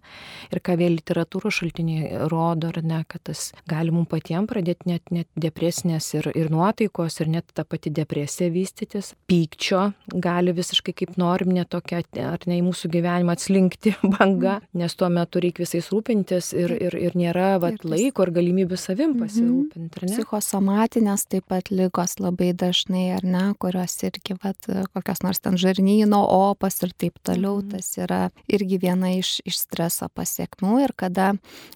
Ir 0.52 0.60
ką 0.60 0.76
vėl 0.82 0.98
literatūros 0.98 1.62
šaltiniai 1.62 2.26
rodo 2.32 2.74
ar 2.74 2.82
ne, 2.84 3.00
kad 3.08 3.24
tas 3.30 3.46
gali 3.70 3.94
mums 3.96 4.12
patiems 4.12 4.52
pradėti 4.52 4.92
net, 4.92 5.14
net 5.16 5.30
depresinės 5.40 6.10
ir, 6.18 6.28
ir 6.36 6.52
nuotaikos, 6.52 7.22
ir 7.24 7.32
net 7.38 7.56
ta 7.56 7.64
pati 7.64 7.94
depresija 7.96 8.52
vystytis. 8.52 9.14
Pykčio 9.32 9.86
gali 10.12 10.52
visiškai 10.56 10.96
kaip 11.04 11.16
norim, 11.22 11.56
net 11.56 11.72
tokia, 11.72 12.04
ar 12.28 12.44
ne 12.52 12.60
į 12.60 12.68
mūsų 12.68 12.92
gyvenimą 12.98 13.38
atslinkti 13.38 13.96
banga, 14.18 14.60
mhm. 14.60 14.84
nes 14.84 15.00
tuo 15.00 15.08
metu 15.14 15.40
reikia 15.44 15.64
visais 15.64 15.88
rūpintis 15.94 16.52
ir 16.52 16.73
ir, 16.76 16.96
ir 16.98 17.16
nėra 17.18 17.58
vat, 17.62 17.78
ir 17.80 17.90
laiko 17.90 18.26
ir 18.26 18.32
galimybių 18.36 18.78
savim 18.80 19.14
mhm. 19.14 19.24
pasirūpinti. 19.24 20.08
Psichosomatinės 20.10 21.26
taip 21.32 21.48
pat 21.52 21.72
lygos 21.74 22.18
labai 22.22 22.52
dažnai, 22.58 23.06
ar 23.18 23.26
ne, 23.26 23.44
kurios 23.62 23.96
irgi 24.06 24.38
vat, 24.44 24.70
kokios 24.96 25.24
nors 25.26 25.44
ten 25.44 25.58
žarnyno 25.60 26.22
opas 26.24 26.82
ir 26.86 26.96
taip 26.98 27.20
toliau, 27.26 27.60
mhm. 27.62 27.74
tas 27.76 27.92
yra 28.00 28.22
irgi 28.48 28.80
viena 28.82 29.14
iš, 29.18 29.38
iš 29.48 29.64
streso 29.66 30.10
pasiekmių 30.14 30.80
ir 30.86 30.96
kada 30.98 31.34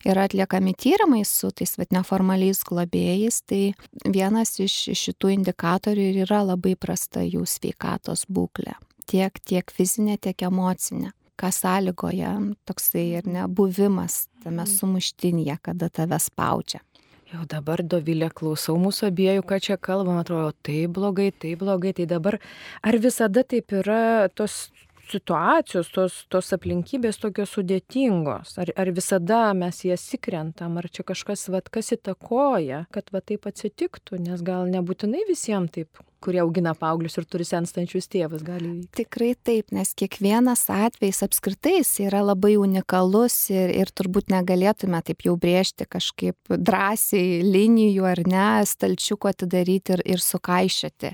yra 0.08 0.28
atliekami 0.28 0.76
tyrimai 0.78 1.24
su 1.28 1.52
tais 1.52 1.78
vat, 1.80 1.94
neformaliais 1.96 2.64
globėjais, 2.68 3.42
tai 3.48 3.62
vienas 4.06 4.58
iš, 4.64 4.80
iš 4.94 5.08
šitų 5.10 5.36
indikatorių 5.40 6.12
ir 6.12 6.24
yra 6.28 6.44
labai 6.54 6.76
prasta 6.80 7.24
jų 7.26 7.46
sveikatos 7.48 8.28
būklė 8.30 8.78
tiek, 9.08 9.40
tiek 9.48 9.72
fizinė, 9.72 10.18
tiek 10.22 10.44
emocinė 10.50 11.14
ką 11.38 11.52
sąlygoja 11.54 12.34
toksai 12.68 13.06
ir 13.20 13.30
nebuvimas 13.30 14.28
tame 14.44 14.64
mhm. 14.64 14.74
sumuštinėje, 14.74 15.58
kada 15.70 15.90
tave 15.90 16.20
spaudžia. 16.22 16.82
Jau 17.28 17.44
dabar 17.44 17.82
Dovilė 17.84 18.30
klausau 18.32 18.78
mūsų 18.80 19.10
abiejų, 19.10 19.44
ką 19.44 19.58
čia 19.60 19.76
kalbam, 19.76 20.16
atrodo, 20.22 20.54
tai 20.64 20.86
blogai, 20.88 21.34
tai 21.36 21.58
blogai, 21.60 21.92
tai 21.98 22.06
dabar 22.08 22.38
ar 22.80 22.98
visada 23.04 23.44
taip 23.44 23.74
yra 23.76 24.30
tos 24.32 24.70
situacijos, 25.12 25.90
tos, 25.96 26.16
tos 26.32 26.54
aplinkybės 26.56 27.20
tokios 27.20 27.54
sudėtingos, 27.56 28.56
ar, 28.62 28.72
ar 28.80 28.92
visada 28.96 29.42
mes 29.58 29.84
jas 29.88 30.04
įkrentam, 30.16 30.80
ar 30.80 30.88
čia 30.92 31.06
kažkas, 31.08 31.48
vat, 31.54 31.72
kas 31.74 31.94
įtakoja, 31.96 32.86
kad 32.96 33.12
va 33.16 33.24
taip 33.24 33.48
atsitiktų, 33.50 34.22
nes 34.24 34.44
gal 34.46 34.68
nebūtinai 34.72 35.24
visiems 35.30 35.76
taip 35.76 36.04
kurie 36.24 36.42
augina 36.42 36.74
paauglius 36.78 37.18
ir 37.20 37.28
turi 37.30 37.46
senstančius 37.48 38.10
tėvus, 38.12 38.44
gali 38.46 38.70
įvykti. 38.70 39.04
Tikrai 39.04 39.32
taip, 39.48 39.72
nes 39.76 39.94
kiekvienas 39.98 40.66
atvejs 40.74 41.24
apskritai 41.26 41.82
yra 42.06 42.24
labai 42.26 42.56
unikalus 42.60 43.36
ir, 43.54 43.72
ir 43.76 43.92
turbūt 43.96 44.32
negalėtume 44.34 45.02
taip 45.06 45.26
jau 45.28 45.38
brėžti 45.40 45.88
kažkaip 45.90 46.54
drąsiai 46.58 47.42
linijų 47.46 48.10
ar 48.10 48.24
ne, 48.28 48.50
stalčiuko 48.68 49.32
atidaryti 49.32 49.98
ir, 49.98 50.06
ir 50.18 50.24
sukaišyti 50.24 51.14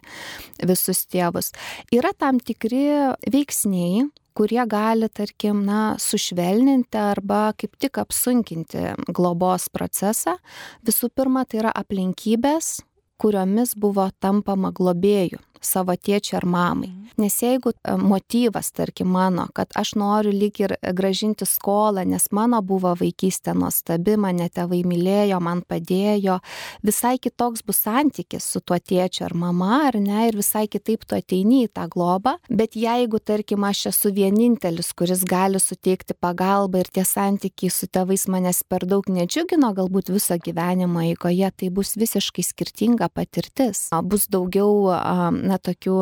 visus 0.70 1.06
tėvus. 1.12 1.54
Yra 1.94 2.14
tam 2.18 2.40
tikri 2.44 2.86
veiksniai, 3.30 4.08
kurie 4.34 4.64
gali, 4.70 5.10
tarkim, 5.14 5.62
na, 5.68 5.96
sušvelninti 6.02 6.98
arba 6.98 7.52
kaip 7.58 7.78
tik 7.82 8.00
apsunkinti 8.02 8.96
globos 9.14 9.70
procesą. 9.74 10.38
Visų 10.86 11.12
pirma, 11.14 11.46
tai 11.46 11.62
yra 11.64 11.74
aplinkybės, 11.84 12.80
kuriomis 13.22 13.76
buvo 13.86 14.08
tampama 14.20 14.72
globėju 14.80 15.42
savo 15.66 15.96
tėčiui 15.96 16.38
ar 16.42 16.46
mamai. 16.46 16.90
Mhm. 16.92 17.04
Nes 17.18 17.36
jeigu 17.44 17.72
e, 17.74 17.94
motyvas, 17.98 18.72
tarkim, 18.74 19.12
mano, 19.14 19.46
kad 19.54 19.74
aš 19.78 19.94
noriu 20.00 20.32
lyg 20.34 20.58
ir 20.64 20.76
gražinti 20.98 21.46
skolą, 21.46 22.06
nes 22.10 22.26
mano 22.34 22.62
buvo 22.66 22.96
vaikystė 22.98 23.54
nuostabi, 23.58 24.16
mane 24.18 24.48
tėvai 24.50 24.82
mylėjo, 24.88 25.38
man 25.44 25.62
padėjo, 25.68 26.40
visai 26.82 27.20
kitoks 27.22 27.62
bus 27.68 27.84
santykis 27.86 28.48
su 28.56 28.64
tuo 28.66 28.80
tėčiu 28.80 29.28
ar 29.28 29.36
mama, 29.38 29.84
ar 29.90 30.00
ne, 30.02 30.28
ir 30.30 30.40
visai 30.40 30.66
kitaip 30.72 31.06
tu 31.06 31.18
ateini 31.20 31.68
į 31.68 31.74
tą 31.78 31.86
globą. 31.94 32.38
Bet 32.50 32.78
jeigu, 32.80 33.22
tarkim, 33.22 33.64
aš 33.68 33.88
esu 33.92 34.14
vienintelis, 34.16 34.90
kuris 34.98 35.22
gali 35.30 35.62
suteikti 35.62 36.18
pagalbą 36.18 36.82
ir 36.82 36.90
tie 36.94 37.06
santykiai 37.06 37.70
su 37.74 37.90
tėvais 37.94 38.26
manęs 38.32 38.64
per 38.66 38.88
daug 38.90 39.06
nedžiugino, 39.06 39.70
galbūt 39.78 40.10
viso 40.16 40.40
gyvenimo 40.42 41.04
eigoje, 41.06 41.52
tai 41.58 41.70
bus 41.70 41.94
visiškai 42.00 42.46
skirtinga 42.48 43.12
patirtis. 43.14 43.86
Bus 44.10 44.26
daugiau 44.34 44.90
na, 45.38 45.53
na, 45.54 45.60
tokių, 45.62 45.98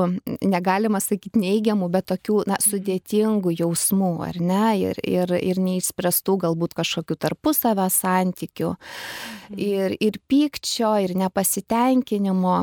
negalima 0.47 1.01
sakyti 1.03 1.41
neigiamų, 1.41 1.89
bet 1.91 2.07
tokių, 2.11 2.41
na, 2.49 2.59
sudėtingų 2.63 3.55
jausmų, 3.59 4.13
ar 4.29 4.39
ne, 4.39 4.65
ir, 4.87 5.01
ir, 5.03 5.35
ir 5.35 5.61
neįspręstų 5.61 6.37
galbūt 6.45 6.75
kažkokių 6.79 7.19
tarpusavę 7.27 7.89
santykių, 7.91 8.73
mhm. 8.75 9.59
ir, 9.59 9.97
ir 9.99 10.21
pykčio, 10.31 10.95
ir 11.03 11.17
nepasitenkinimo. 11.19 12.59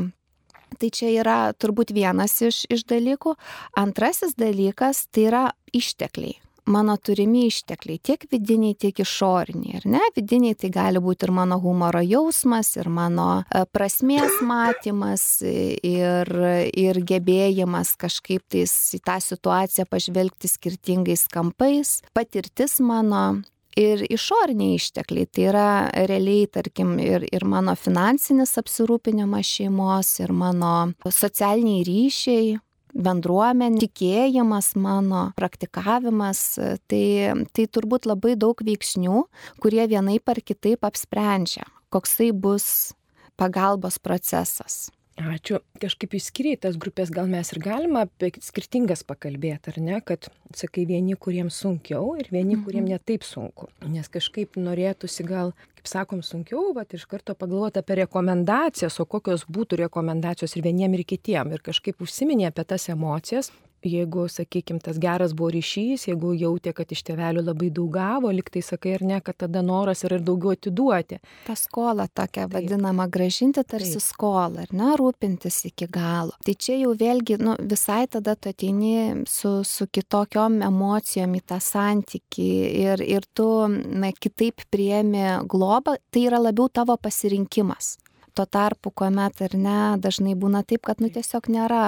Tai 0.79 0.89
čia 0.93 1.09
yra 1.17 1.39
turbūt 1.57 1.95
vienas 1.97 2.37
iš, 2.45 2.67
iš 2.69 2.85
dalykų. 2.91 3.33
Antrasis 3.81 4.37
dalykas 4.39 5.07
tai 5.09 5.25
yra 5.31 5.47
ištekliai 5.73 6.37
mano 6.69 6.97
turimi 6.97 7.47
ištekliai, 7.49 8.01
tiek 8.03 8.25
vidiniai, 8.31 8.77
tiek 8.79 9.01
išoriniai. 9.03 9.81
Ir 9.81 9.87
ne, 9.91 10.03
vidiniai 10.17 10.57
tai 10.59 10.71
gali 10.75 11.03
būti 11.03 11.27
ir 11.27 11.35
mano 11.35 11.59
humoro 11.63 12.03
jausmas, 12.05 12.75
ir 12.79 12.91
mano 12.93 13.29
e, 13.43 13.65
prasmės 13.73 14.41
matymas, 14.45 15.27
ir, 15.43 16.33
ir 16.73 17.03
gebėjimas 17.09 17.95
kažkaip 18.01 18.45
tais 18.53 18.75
į 18.97 19.03
tą 19.05 19.19
situaciją 19.25 19.89
pažvelgti 19.91 20.51
skirtingais 20.51 21.29
kampais, 21.33 22.01
patirtis 22.17 22.79
mano. 22.85 23.43
Ir 23.79 24.01
išoriniai 24.11 24.75
ištekliai, 24.75 25.29
tai 25.31 25.43
yra 25.53 25.67
realiai, 26.09 26.49
tarkim, 26.51 26.97
ir, 26.99 27.29
ir 27.31 27.45
mano 27.47 27.77
finansinis 27.79 28.57
apsirūpinimas 28.59 29.47
šeimos, 29.47 30.17
ir 30.19 30.33
mano 30.35 30.73
socialiniai 31.05 31.85
ryšiai, 31.87 32.57
bendruomenė, 32.95 33.83
tikėjimas 33.85 34.73
mano, 34.79 35.29
praktikavimas, 35.39 36.43
tai, 36.91 37.05
tai 37.53 37.67
turbūt 37.67 38.09
labai 38.09 38.37
daug 38.41 38.61
veiksnių, 38.65 39.25
kurie 39.63 39.85
vienaip 39.91 40.29
ar 40.29 40.43
kitaip 40.45 40.87
apsprendžia, 40.89 41.67
koksai 41.93 42.31
bus 42.33 42.95
pagalbos 43.39 44.01
procesas. 44.03 44.89
Ačiū. 45.19 45.59
Kažkaip 45.83 46.15
išskiriai 46.15 46.59
tas 46.63 46.77
grupės, 46.79 47.11
gal 47.15 47.27
mes 47.31 47.51
ir 47.51 47.59
galime 47.63 48.05
apie 48.05 48.31
skirtingas 48.45 49.03
pakalbėti, 49.07 49.73
ar 49.73 49.79
ne, 49.83 49.99
kad, 50.05 50.29
sakai, 50.55 50.85
vieni, 50.87 51.17
kuriems 51.19 51.59
sunkiau 51.59 52.15
ir 52.21 52.31
vieni, 52.31 52.55
mhm. 52.55 52.65
kuriems 52.67 52.93
netaip 52.93 53.27
sunku. 53.27 53.69
Nes 53.91 54.07
kažkaip 54.13 54.59
norėtųsi 54.61 55.27
gal, 55.27 55.55
kaip 55.79 55.91
sakom, 55.91 56.23
sunkiau, 56.23 56.71
bet 56.77 56.95
iš 56.95 57.09
karto 57.11 57.35
pagalvoti 57.39 57.83
apie 57.83 57.99
rekomendacijas, 58.05 59.01
o 59.03 59.09
kokios 59.11 59.47
būtų 59.51 59.83
rekomendacijos 59.85 60.55
ir 60.55 60.67
vieniem 60.69 60.95
ir 60.95 61.07
kitiem. 61.09 61.51
Ir 61.57 61.65
kažkaip 61.67 61.99
užsiminė 62.05 62.53
apie 62.53 62.67
tas 62.69 62.87
emocijas, 62.95 63.51
jeigu, 63.89 64.27
sakykime, 64.31 64.81
tas 64.85 64.99
geras 65.01 65.35
buvo 65.37 65.51
ryšys, 65.55 66.09
jeigu 66.11 66.35
jautė, 66.39 66.75
kad 66.77 66.91
iš 66.95 67.03
tėvelių 67.09 67.45
labai 67.47 67.71
daug 67.75 67.91
gavo, 67.95 68.33
liktai 68.35 68.63
sakai 68.65 68.97
ar 68.99 69.05
ne, 69.09 69.21
kad 69.25 69.39
tada 69.45 69.63
noras 69.65 70.05
yra 70.07 70.19
ir 70.19 70.25
daugiau 70.27 70.55
atiduoti. 70.57 71.21
Ta 71.47 71.57
skola 71.59 72.09
tokia 72.09 72.47
Taip. 72.47 72.55
vadinama 72.55 73.09
gražinti 73.11 73.65
tarsi 73.65 73.99
Taip. 73.99 74.07
skolą, 74.07 74.65
ar 74.67 74.75
ne, 74.77 74.91
rūpintis 75.01 75.61
iki 75.71 75.89
galo. 75.93 76.37
Tai 76.45 76.55
čia 76.55 76.79
jau 76.79 76.95
vėlgi, 76.99 77.39
nu, 77.43 77.57
visai 77.71 78.05
tada 78.11 78.37
tu 78.37 78.53
ateini 78.53 79.25
su, 79.29 79.59
su 79.65 79.89
kitokiom 79.91 80.61
emocijom 80.69 81.39
į 81.39 81.45
tą 81.49 81.61
santyki 81.63 82.51
ir, 82.85 83.05
ir 83.05 83.27
tu 83.35 83.49
na, 83.69 84.13
kitaip 84.13 84.67
priemi 84.73 85.25
globą, 85.49 85.99
tai 86.13 86.29
yra 86.29 86.43
labiau 86.43 86.69
tavo 86.73 86.99
pasirinkimas. 87.01 87.97
Tuo 88.39 88.47
tarpu, 88.47 88.93
kuomet 88.95 89.41
ar 89.43 89.55
ne, 89.59 89.77
dažnai 89.99 90.37
būna 90.39 90.61
taip, 90.63 90.85
kad 90.87 91.01
nu, 91.03 91.09
tiesiog 91.11 91.49
nėra 91.51 91.81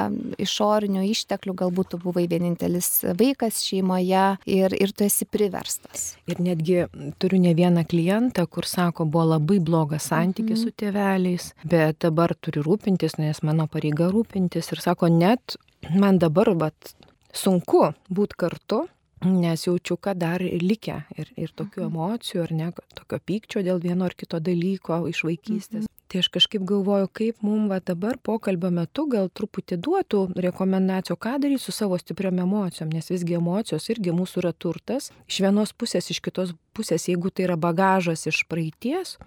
išorinių 0.42 1.04
išteklių, 1.06 1.52
galbūt 1.60 1.92
tu 1.92 2.00
buvai 2.02 2.24
vienintelis 2.26 2.88
vaikas 3.20 3.60
šeimoje 3.62 4.24
ir, 4.50 4.74
ir 4.74 4.90
tu 4.90 5.06
esi 5.06 5.28
priverstas. 5.30 6.16
Ir 6.26 6.42
netgi 6.42 6.80
turiu 7.22 7.38
ne 7.44 7.52
vieną 7.54 7.84
klientą, 7.86 8.48
kur 8.50 8.66
sako, 8.66 9.06
buvo 9.06 9.28
labai 9.36 9.60
blogas 9.62 10.08
santykis 10.10 10.56
mhm. 10.56 10.64
su 10.64 10.74
tėveliais, 10.82 11.46
bet 11.70 12.00
dabar 12.02 12.34
turi 12.34 12.64
rūpintis, 12.66 13.14
nes 13.22 13.44
mano 13.46 13.68
pareiga 13.70 14.10
rūpintis 14.10 14.72
ir 14.74 14.82
sako, 14.82 15.06
net 15.06 15.54
man 15.94 16.18
dabar 16.18 16.50
vat, 16.58 16.96
sunku 17.30 17.92
būti 18.10 18.40
kartu, 18.42 18.80
nes 19.22 19.68
jaučiu, 19.68 20.00
kad 20.02 20.18
dar 20.18 20.42
likę 20.42 20.98
ir, 21.14 21.30
ir 21.38 21.54
tokių 21.54 21.86
mhm. 21.86 21.94
emocijų, 21.94 22.42
ar 22.48 22.58
ne, 22.64 22.74
tokio 22.98 23.22
pykčio 23.22 23.62
dėl 23.62 23.78
vieno 23.86 24.10
ar 24.10 24.18
kito 24.18 24.42
dalyko 24.42 25.04
iš 25.14 25.22
vaikystės. 25.30 25.86
Mhm. 25.86 25.96
Tai 26.10 26.18
aš 26.18 26.26
kažkaip 26.34 26.64
galvoju, 26.66 27.06
kaip 27.14 27.42
mums 27.46 27.70
va 27.70 27.76
dabar 27.78 28.16
pokalbio 28.18 28.72
metu 28.74 29.04
gal 29.12 29.28
truputį 29.30 29.76
duotų 29.78 30.22
rekomendacijų, 30.42 31.14
ką 31.14 31.36
daryti 31.38 31.62
su 31.62 31.70
savo 31.70 31.98
stipriam 32.02 32.40
emocijom, 32.42 32.90
nes 32.90 33.12
visgi 33.12 33.36
emocijos 33.38 33.86
irgi 33.94 34.10
mūsų 34.16 34.42
yra 34.42 34.50
turtas. 34.50 35.12
Iš 35.30 35.38
vienos 35.46 35.70
pusės, 35.70 36.10
iš 36.10 36.18
kitos 36.24 36.56
pusės, 36.74 37.06
jeigu 37.06 37.30
tai 37.30 37.46
yra 37.46 37.54
bagažas 37.60 38.26
iš 38.26 38.42
praeities, 38.50 39.20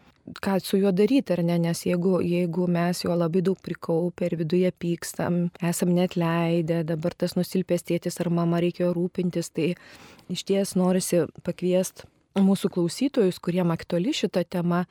ką 0.44 0.60
su 0.60 0.82
juo 0.82 0.92
daryti, 0.92 1.32
ar 1.38 1.46
ne, 1.48 1.56
nes 1.70 1.86
jeigu, 1.88 2.18
jeigu 2.20 2.68
mes 2.68 3.06
jo 3.06 3.16
labai 3.16 3.46
daug 3.48 3.63
prikaupę 3.63 4.28
ir 4.28 4.38
viduje 4.44 4.75
pykstam, 4.75 5.46
esam 5.63 5.96
net 5.96 6.18
leidę, 6.20 6.84
dabar 6.88 7.16
tas 7.16 7.40
nusilpęs 7.40 7.88
tėtis 7.88 8.20
ar 8.20 8.28
mama 8.28 8.60
reikėjo 8.63 8.92
rūpintis, 8.96 9.56
tai 9.56 9.74
iš 10.32 10.44
ties 10.52 10.75
norisi 10.75 11.25
pakviesti 11.48 12.12
mūsų 12.44 12.72
klausytojus, 12.75 13.40
kuriem 13.40 13.72
aktuali 13.72 14.12
šita 14.16 14.44
tema, 14.44 14.84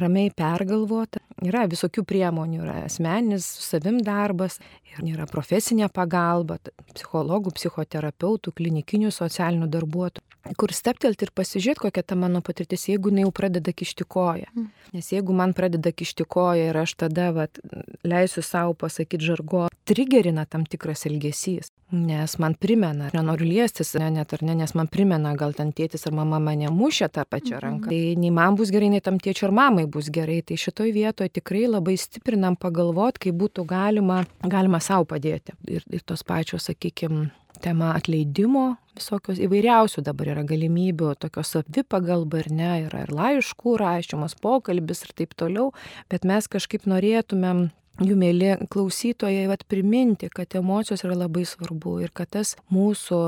ramiai 0.00 0.30
pergalvota. 0.34 1.20
Yra 1.42 1.64
visokių 1.70 2.04
priemonių, 2.06 2.60
yra 2.62 2.76
asmeninis 2.86 3.46
su 3.56 3.64
savim 3.66 3.98
darbas, 4.04 4.58
yra 5.02 5.26
profesinė 5.30 5.88
pagalba, 5.92 6.58
psichologų, 6.94 7.54
psichoterapeutų, 7.58 8.54
klinikinių 8.60 9.10
socialinių 9.14 9.68
darbuotojų. 9.72 10.21
Kur 10.58 10.72
steptelti 10.74 11.28
ir 11.28 11.30
pasižiūrėti, 11.36 11.84
kokia 11.84 12.02
ta 12.02 12.16
mano 12.18 12.40
patirtis, 12.42 12.88
jeigu 12.90 13.12
jinai 13.12 13.26
jau 13.26 13.34
pradeda 13.34 13.70
kišti 13.70 14.06
koją. 14.10 14.48
Mm. 14.56 14.70
Nes 14.96 15.10
jeigu 15.14 15.36
man 15.38 15.54
pradeda 15.54 15.92
kišti 15.94 16.26
koją 16.26 16.70
ir 16.72 16.78
aš 16.80 16.96
tada 17.04 17.28
vat, 17.36 17.60
leisiu 18.02 18.42
savo 18.42 18.74
pasakyti 18.74 19.22
žargo, 19.22 19.68
trigerina 19.86 20.44
tam 20.50 20.66
tikras 20.66 21.06
elgesys. 21.06 21.70
Nes 21.92 22.38
man 22.40 22.54
primena, 22.56 23.10
nenoriu 23.12 23.46
liestis, 23.46 23.92
ne, 24.00 24.08
net 24.14 24.32
ar 24.32 24.42
ne, 24.48 24.54
nes 24.62 24.72
man 24.74 24.88
primena, 24.88 25.34
gal 25.36 25.52
ten 25.54 25.74
tėtis 25.76 26.06
ar 26.08 26.14
mama 26.16 26.38
mane 26.40 26.70
mušė 26.72 27.10
tą 27.12 27.26
pačią 27.28 27.58
mhm. 27.58 27.62
ranką. 27.66 27.92
Tai 27.92 28.00
nei 28.22 28.32
man 28.34 28.56
bus 28.58 28.72
gerai, 28.72 28.88
nei 28.94 29.04
tam 29.04 29.20
tėčiu 29.22 29.50
ar 29.50 29.54
mamai 29.58 29.84
bus 29.86 30.08
gerai. 30.10 30.40
Tai 30.46 30.56
šitoj 30.58 30.94
vietoje 30.96 31.34
tikrai 31.38 31.66
labai 31.68 31.98
stiprinam 32.00 32.56
pagalvoti, 32.56 33.28
kaip 33.28 33.38
būtų 33.44 33.66
galima, 33.68 34.22
galima 34.42 34.80
savo 34.80 35.06
padėti. 35.12 35.54
Ir, 35.68 35.84
ir 35.92 36.02
tos 36.08 36.24
pačios, 36.26 36.70
sakykime, 36.70 37.28
tema 37.62 37.92
atleidimo, 37.98 38.72
visokios 38.96 39.40
įvairiausių 39.42 40.04
dabar 40.06 40.32
yra 40.34 40.46
galimybių, 40.48 41.14
tokios 41.20 41.54
savipagalba 41.56 42.42
ir 42.42 42.50
ne, 42.52 42.72
yra 42.86 43.04
ir 43.06 43.12
laiškų 43.14 43.76
rašymas, 43.80 44.36
pokalbis 44.42 45.04
ir 45.06 45.14
taip 45.22 45.36
toliau, 45.38 45.70
bet 46.12 46.26
mes 46.28 46.48
kažkaip 46.50 46.88
norėtumėm 46.90 47.70
jų 48.00 48.16
mėly 48.16 48.54
klausytojai, 48.72 49.44
vat, 49.50 49.64
priminti, 49.68 50.30
kad 50.32 50.54
emocijos 50.56 51.04
yra 51.04 51.16
labai 51.24 51.44
svarbu 51.48 51.98
ir 52.04 52.12
kad 52.14 52.30
tas 52.32 52.54
mūsų 52.72 53.20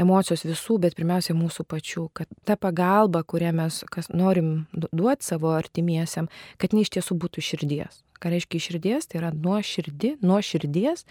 emocijos 0.00 0.46
visų, 0.48 0.78
bet 0.84 0.96
pirmiausia 0.98 1.36
mūsų 1.36 1.66
pačių, 1.68 2.08
kad 2.16 2.30
ta 2.48 2.56
pagalba, 2.56 3.22
kurią 3.22 3.52
mes 3.60 3.82
norim 4.08 4.66
duoti 4.72 5.28
savo 5.28 5.52
artimiesiam, 5.56 6.30
kad 6.58 6.72
ne 6.72 6.84
iš 6.86 6.94
tiesų 6.96 7.18
būtų 7.20 7.44
širdies. 7.44 8.02
Ką 8.18 8.32
reiškia 8.32 8.64
širdies, 8.64 9.06
tai 9.06 9.20
yra 9.20 9.28
nuo 9.30 9.60
širdi, 9.62 10.16
nuo 10.26 10.40
širdies. 10.42 11.04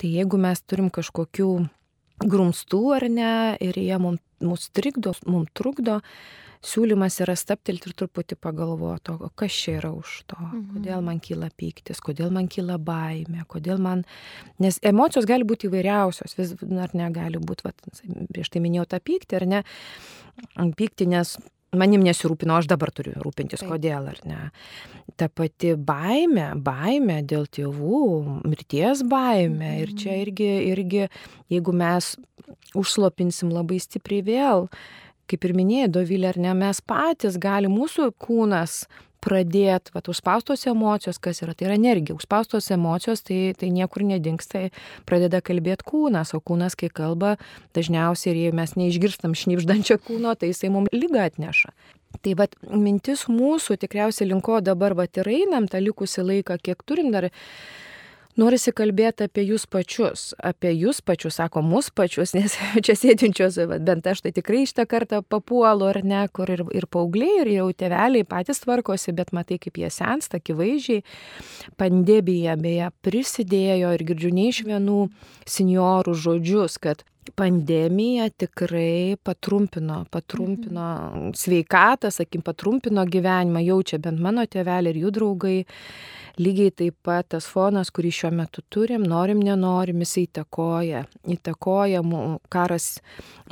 Tai 0.00 0.08
jeigu 0.08 0.38
mes 0.40 0.62
turim 0.64 0.88
kažkokių 0.88 1.50
grumstų 2.22 2.84
ar 2.96 3.08
ne 3.10 3.34
ir 3.64 3.78
jie 3.80 3.98
mums, 4.00 4.22
mums 4.44 4.70
trikdo, 4.74 5.14
mums 5.26 5.50
trukdo, 5.56 6.00
siūlymas 6.64 7.18
yra 7.20 7.34
staptelti 7.36 7.90
ir 7.90 7.96
truputį 7.98 8.38
pagalvoti, 8.40 9.12
o 9.12 9.28
kas 9.36 9.52
čia 9.52 9.76
yra 9.80 9.90
už 9.92 10.22
to, 10.30 10.38
mhm. 10.40 10.62
kodėl 10.76 11.02
man 11.04 11.20
kyla 11.24 11.50
pyktis, 11.52 12.00
kodėl 12.04 12.32
man 12.34 12.48
kyla 12.52 12.78
baime, 12.80 13.44
kodėl 13.50 13.82
man, 13.84 14.04
nes 14.62 14.80
emocijos 14.82 15.28
gali 15.28 15.46
būti 15.48 15.68
įvairiausios, 15.68 16.38
vis 16.38 16.54
ar 16.80 16.94
negali 16.96 17.40
būti, 17.40 17.68
vat, 17.68 17.84
prieš 18.32 18.54
tai 18.54 18.64
minėjau 18.64 18.88
tą 18.94 19.02
pyktį, 19.04 19.40
ar 19.40 19.48
ne, 19.50 19.64
pyktį, 20.78 21.10
nes 21.12 21.36
manim 21.78 22.04
nesirūpino, 22.04 22.56
aš 22.58 22.68
dabar 22.70 22.92
turiu 22.94 23.14
rūpintis, 23.22 23.64
kodėl 23.66 24.08
ar 24.12 24.20
ne. 24.28 24.40
Ta 25.20 25.28
pati 25.28 25.74
baime, 25.76 26.50
baime 26.56 27.20
dėl 27.26 27.46
tėvų, 27.50 28.02
mirties 28.48 29.04
baime. 29.08 29.76
Ir 29.84 29.94
čia 29.94 30.12
mhm. 30.12 30.20
irgi, 30.26 30.50
irgi, 30.72 31.06
jeigu 31.52 31.74
mes 31.76 32.14
užslopinsim 32.74 33.52
labai 33.54 33.80
stipriai 33.82 34.24
vėl, 34.26 34.68
kaip 35.30 35.46
ir 35.46 35.54
minėjai, 35.56 35.92
Dovilė, 35.94 36.32
ar 36.34 36.40
ne, 36.42 36.52
mes 36.58 36.80
patys 36.84 37.38
gali, 37.40 37.70
mūsų 37.72 38.10
kūnas 38.20 38.84
pradėti, 39.24 39.94
va, 39.94 40.02
užspaustos 40.12 40.66
emocijos, 40.70 41.18
kas 41.22 41.42
yra, 41.44 41.54
tai 41.56 41.68
yra 41.68 41.78
energija, 41.78 42.16
užspaustos 42.18 42.70
emocijos, 42.74 43.24
tai, 43.24 43.54
tai 43.58 43.70
niekur 43.74 44.04
nedingsta, 44.06 44.68
pradeda 45.08 45.40
kalbėti 45.44 45.86
kūnas, 45.88 46.34
o 46.36 46.42
kūnas, 46.44 46.76
kai 46.78 46.90
kalba, 46.92 47.34
dažniausiai 47.76 48.34
ir 48.34 48.42
jei 48.42 48.56
mes 48.56 48.76
neišgirstam 48.78 49.36
šnipždančio 49.38 49.98
kūno, 50.04 50.36
tai 50.38 50.52
jisai 50.52 50.72
mums 50.74 50.92
lygą 50.94 51.24
atneša. 51.28 51.72
Tai 52.22 52.34
vad 52.38 52.54
mintis 52.70 53.24
mūsų 53.30 53.78
tikriausiai 53.82 54.28
linko 54.30 54.60
dabar 54.62 54.94
va 54.94 55.08
ir 55.08 55.30
einam 55.30 55.66
tą 55.70 55.80
likusį 55.82 56.28
laiką, 56.28 56.60
kiek 56.62 56.84
turim 56.86 57.10
dar 57.14 57.30
norisi 58.40 58.72
kalbėti 58.76 59.26
apie 59.28 59.44
jūs 59.46 59.66
pačius, 59.70 60.26
apie 60.42 60.72
jūs 60.74 61.00
pačius, 61.06 61.38
sako, 61.38 61.62
mus 61.64 61.90
pačius, 61.94 62.34
nes 62.36 62.56
čia 62.84 62.96
sėdinčios, 62.98 63.58
bent 63.86 64.06
aš 64.10 64.24
tai 64.24 64.34
tikrai 64.36 64.64
šitą 64.68 64.86
kartą 64.90 65.22
papuolu, 65.22 65.88
ar 65.92 66.02
ne, 66.04 66.24
kur 66.34 66.50
ir, 66.50 66.64
ir 66.74 66.88
paaugliai, 66.90 67.42
ir 67.44 67.52
jau 67.54 67.70
teveliai 67.84 68.26
patys 68.28 68.64
tvarkosi, 68.64 69.14
bet 69.16 69.34
matai, 69.36 69.60
kaip 69.62 69.80
jie 69.80 69.90
sensta, 69.94 70.40
akivaizdžiai. 70.42 71.04
Pandemija 71.80 72.58
beje 72.60 72.90
prisidėjo 73.04 73.94
ir 73.96 74.06
girdžiu 74.10 74.34
ne 74.34 74.50
iš 74.50 74.62
vienų 74.68 75.00
seniorų 75.50 76.14
žodžius, 76.26 76.78
kad 76.82 77.04
pandemija 77.34 78.28
tikrai 78.30 79.16
patrumpino, 79.22 80.04
patrumpino 80.10 80.88
mhm. 81.14 81.32
sveikatą, 81.38 82.10
sakim, 82.12 82.42
patrumpino 82.44 83.06
gyvenimą, 83.06 83.62
jaučia 83.64 83.98
bent 83.98 84.20
mano 84.20 84.44
tėveliai 84.46 84.94
ir 84.94 85.00
jų 85.06 85.14
draugai 85.18 85.56
lygiai 86.38 86.72
taip 86.74 86.96
pat 87.06 87.28
tas 87.34 87.46
fonas, 87.50 87.90
kurį 87.94 88.10
šiuo 88.14 88.30
metu 88.34 88.62
turim, 88.72 89.04
norim, 89.06 89.40
nenorim, 89.44 90.02
jis 90.04 90.16
įtakoja. 90.24 91.04
Įtakoja 91.36 92.02
karas 92.52 92.98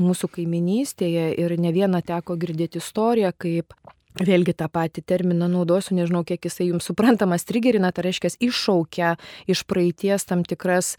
mūsų 0.00 0.32
kaiminystėje 0.36 1.32
ir 1.38 1.56
ne 1.60 1.72
vieną 1.74 2.02
teko 2.06 2.36
girdėti 2.40 2.82
istoriją, 2.82 3.32
kaip 3.36 3.74
Vėlgi 4.20 4.52
tą 4.52 4.66
patį 4.68 5.00
terminą 5.08 5.46
naudosiu, 5.48 5.94
nežinau, 5.96 6.20
kiek 6.28 6.44
jisai 6.44 6.66
jums 6.68 6.84
suprantamas, 6.90 7.46
trigerina, 7.48 7.88
tai 7.96 8.04
reiškia, 8.10 8.34
iššaukia 8.44 9.12
iš 9.48 9.62
praeities 9.64 10.26
tam, 10.28 10.42
tikras, 10.44 10.98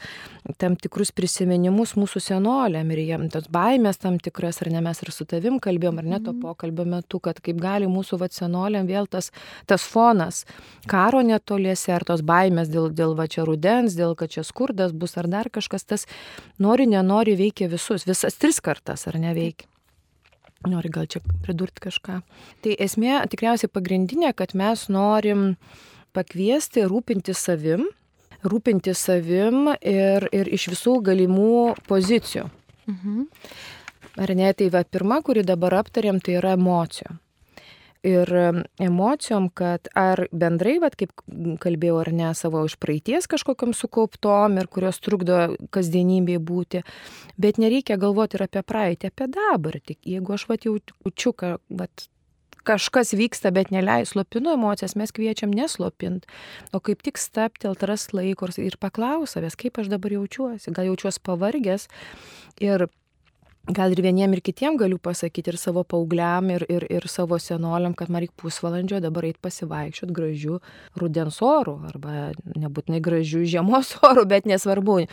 tam 0.58 0.74
tikrus 0.82 1.12
prisiminimus 1.14 1.94
mūsų 1.94 2.24
senoliam 2.26 2.90
ir 2.90 3.04
jiem 3.04 3.28
tos 3.34 3.46
baimės 3.54 4.02
tam 4.02 4.18
tikras, 4.18 4.64
ar 4.66 4.72
ne 4.74 4.82
mes 4.82 5.04
ir 5.06 5.12
su 5.14 5.28
tavim 5.30 5.60
kalbėjom, 5.62 6.00
ar 6.02 6.08
ne 6.10 6.20
to 6.24 6.34
mhm. 6.34 6.40
pokalbio 6.42 6.88
metu, 6.90 7.22
kad 7.22 7.38
kaip 7.44 7.60
gali 7.62 7.90
mūsų 7.92 8.18
va 8.24 8.32
senoliam 8.34 8.90
vėl 8.90 9.06
tas, 9.06 9.30
tas 9.70 9.86
fonas 9.86 10.42
karo 10.90 11.22
netoliese, 11.22 11.92
ar 11.94 12.08
tos 12.10 12.26
baimės 12.26 12.72
dėl, 12.74 12.90
dėl 12.90 13.14
va 13.20 13.28
čia 13.30 13.46
rudens, 13.46 13.94
dėl 14.00 14.18
kad 14.18 14.34
čia 14.34 14.42
skurdas 14.48 14.90
bus, 14.90 15.14
ar 15.22 15.30
dar 15.30 15.52
kažkas, 15.54 15.86
tas 15.86 16.08
nori, 16.58 16.90
nenori 16.90 17.38
veikia 17.38 17.70
visus, 17.70 18.08
visas 18.10 18.42
tris 18.42 18.58
kartas, 18.58 19.06
ar 19.06 19.22
neveikia. 19.22 19.70
Nori 20.70 20.92
gal 20.94 21.08
čia 21.12 21.20
pridurti 21.44 21.84
kažką. 21.84 22.22
Tai 22.64 22.76
esmė 22.86 23.18
tikriausiai 23.32 23.72
pagrindinė, 23.72 24.32
kad 24.38 24.56
mes 24.56 24.88
norim 24.92 25.56
pakviesti 26.16 26.86
rūpinti 26.88 27.36
savim, 27.36 27.88
rūpinti 28.48 28.94
savim 28.96 29.74
ir, 29.80 30.30
ir 30.32 30.52
iš 30.56 30.70
visų 30.76 31.00
galimų 31.10 31.76
pozicijų. 31.90 32.48
Mhm. 32.88 33.28
Ar 34.24 34.36
ne, 34.38 34.54
tai 34.54 34.70
va 34.70 34.84
pirma, 34.86 35.24
kuri 35.26 35.42
dabar 35.44 35.80
aptarėm, 35.82 36.20
tai 36.22 36.38
yra 36.38 36.54
emocijų 36.54 37.18
ir 38.04 38.30
emocijom, 38.84 39.50
kad 39.56 39.88
ar 39.96 40.26
bendrai, 40.32 40.76
vat, 40.84 40.98
kaip 41.00 41.14
kalbėjau, 41.64 42.00
ar 42.04 42.12
ne 42.14 42.32
savo 42.38 42.64
iš 42.68 42.76
praeities 42.82 43.30
kažkokiam 43.32 43.74
sukauptom 43.78 44.60
ir 44.60 44.70
kurios 44.72 45.00
trukdo 45.04 45.56
kasdienybėje 45.74 46.42
būti, 46.44 46.84
bet 47.40 47.60
nereikia 47.64 47.98
galvoti 48.02 48.38
ir 48.38 48.48
apie 48.48 48.64
praeitį, 48.68 49.14
apie 49.14 49.30
dabartį. 49.32 50.00
Jeigu 50.16 50.36
aš 50.36 50.48
vat, 50.52 50.68
jaučiu, 50.68 51.34
kad 51.40 52.08
kažkas 52.68 53.14
vyksta, 53.16 53.52
bet 53.56 53.72
neleis 53.76 54.14
slopinu 54.14 54.54
emocijas, 54.56 54.96
mes 55.00 55.12
kviečiam 55.16 55.52
neslopint, 55.54 56.28
o 56.72 56.80
kaip 56.84 57.04
tik 57.04 57.20
staptelt, 57.20 57.84
ras 57.88 58.10
laiko 58.16 58.48
ir 58.58 58.78
paklausavęs, 58.80 59.58
kaip 59.60 59.80
aš 59.80 59.92
dabar 59.92 60.16
jaučiuosi. 60.16 60.72
Gal 60.76 60.92
jaučiuosi 60.92 61.24
pavargęs 61.24 61.90
ir 62.64 62.88
gal 63.72 63.94
ir 63.96 64.02
vieniem 64.04 64.34
ir 64.36 64.42
kitiem 64.44 64.76
galiu 64.78 64.98
pasakyti 65.00 65.54
ir 65.54 65.58
savo 65.58 65.84
paaugliam, 65.88 66.50
ir, 66.52 66.66
ir, 66.68 66.84
ir 66.92 67.08
savo 67.08 67.40
senoliam, 67.40 67.96
kad 67.96 68.12
man 68.12 68.24
reikia 68.24 68.36
pusvalandžio 68.44 69.00
dabar 69.04 69.28
eit 69.30 69.40
pasivaikščiot 69.44 70.12
gražių 70.12 70.60
rudens 71.00 71.40
orų, 71.44 71.78
arba 71.94 72.32
nebūtinai 72.60 73.00
gražių 73.04 73.46
žiemos 73.56 73.96
orų, 74.10 74.28
bet 74.28 74.50
nesvarbu. 74.50 75.04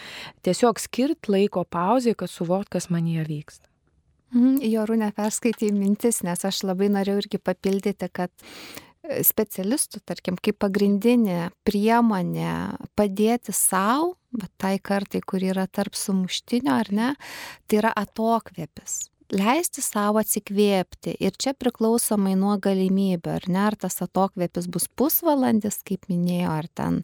Tiesiog 0.42 0.82
skirt 0.82 1.30
laiko 1.30 1.64
pauzai, 1.64 2.16
kad 2.18 2.30
suvokt, 2.32 2.72
kas 2.74 2.90
man 2.90 3.06
jie 3.06 3.22
vyksta. 3.26 3.66
Mhm, 4.30 4.60
Jorūne 4.70 5.10
perskaitė 5.14 5.72
mintis, 5.74 6.22
nes 6.22 6.44
aš 6.46 6.62
labai 6.62 6.90
norėjau 6.92 7.24
irgi 7.24 7.40
papildyti, 7.42 8.06
kad 8.14 8.30
specialistų, 9.26 10.02
tarkim, 10.06 10.36
kaip 10.38 10.60
pagrindinė 10.62 11.50
priemonė 11.66 12.76
padėti 12.98 13.54
savo, 13.56 14.14
bet 14.32 14.50
tai 14.60 14.78
kartai, 14.78 15.22
kur 15.26 15.42
yra 15.42 15.66
tarp 15.66 15.96
sumuštinio 15.98 16.74
ar 16.74 16.92
ne, 16.94 17.14
tai 17.66 17.82
yra 17.82 17.94
atokvėpis. 17.96 19.08
leisti 19.30 19.82
savo 19.82 20.18
atsikvėpti. 20.18 21.12
Ir 21.22 21.36
čia 21.38 21.52
priklausomai 21.54 22.32
nuo 22.38 22.56
galimybių, 22.62 23.30
ar 23.30 23.44
ne, 23.46 23.60
ar 23.68 23.76
tas 23.78 24.00
atokvėpis 24.02 24.66
bus 24.72 24.88
pusvalandis, 24.98 25.80
kaip 25.86 26.08
minėjau, 26.10 26.50
ar 26.50 26.66
ten 26.74 26.96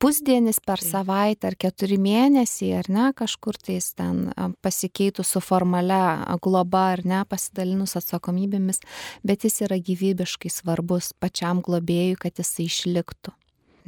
pusdienis 0.00 0.62
per 0.64 0.80
savaitę, 0.80 1.50
ar 1.50 1.58
keturi 1.60 1.98
mėnesiai, 2.00 2.72
ar 2.80 2.88
ne, 2.92 3.08
kažkur 3.16 3.58
tais 3.60 3.90
ten 3.98 4.30
pasikeitų 4.64 5.26
su 5.26 5.42
formalia 5.44 6.24
globa, 6.40 6.86
ar 6.96 7.04
ne, 7.04 7.20
pasidalinus 7.28 7.98
atsakomybėmis, 8.00 8.80
bet 9.20 9.44
jis 9.44 9.60
yra 9.68 9.76
gyvybiškai 9.76 10.52
svarbus 10.52 11.12
pačiam 11.20 11.60
globėjui, 11.64 12.16
kad 12.24 12.40
jisai 12.40 12.68
išliktų. 12.70 13.36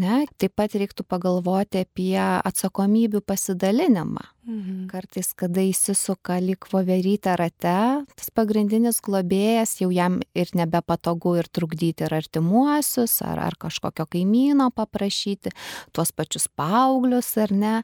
Ne? 0.00 0.24
Taip 0.40 0.54
pat 0.56 0.74
reiktų 0.80 1.04
pagalvoti 1.04 1.82
apie 1.84 2.16
atsakomybių 2.20 3.20
pasidalinimą. 3.26 4.22
Mhm. 4.40 4.86
Kartais, 4.88 5.34
kada 5.36 5.60
įsisuka 5.60 6.38
lyg 6.40 6.64
voverytę 6.72 7.34
rate, 7.36 7.76
tas 8.16 8.30
pagrindinis 8.32 9.02
globėjas 9.04 9.74
jau 9.82 9.90
jam 9.92 10.16
ir 10.32 10.48
nebepatogu 10.56 11.34
ir 11.36 11.48
trukdyti 11.52 12.06
ir 12.06 12.14
artimuosius, 12.16 13.18
ar, 13.26 13.36
ar 13.44 13.56
kažkokio 13.60 14.06
kaimyno 14.08 14.70
paprašyti, 14.72 15.52
tuos 15.92 16.14
pačius 16.16 16.48
paauglius 16.56 17.28
ar 17.36 17.52
ne, 17.52 17.74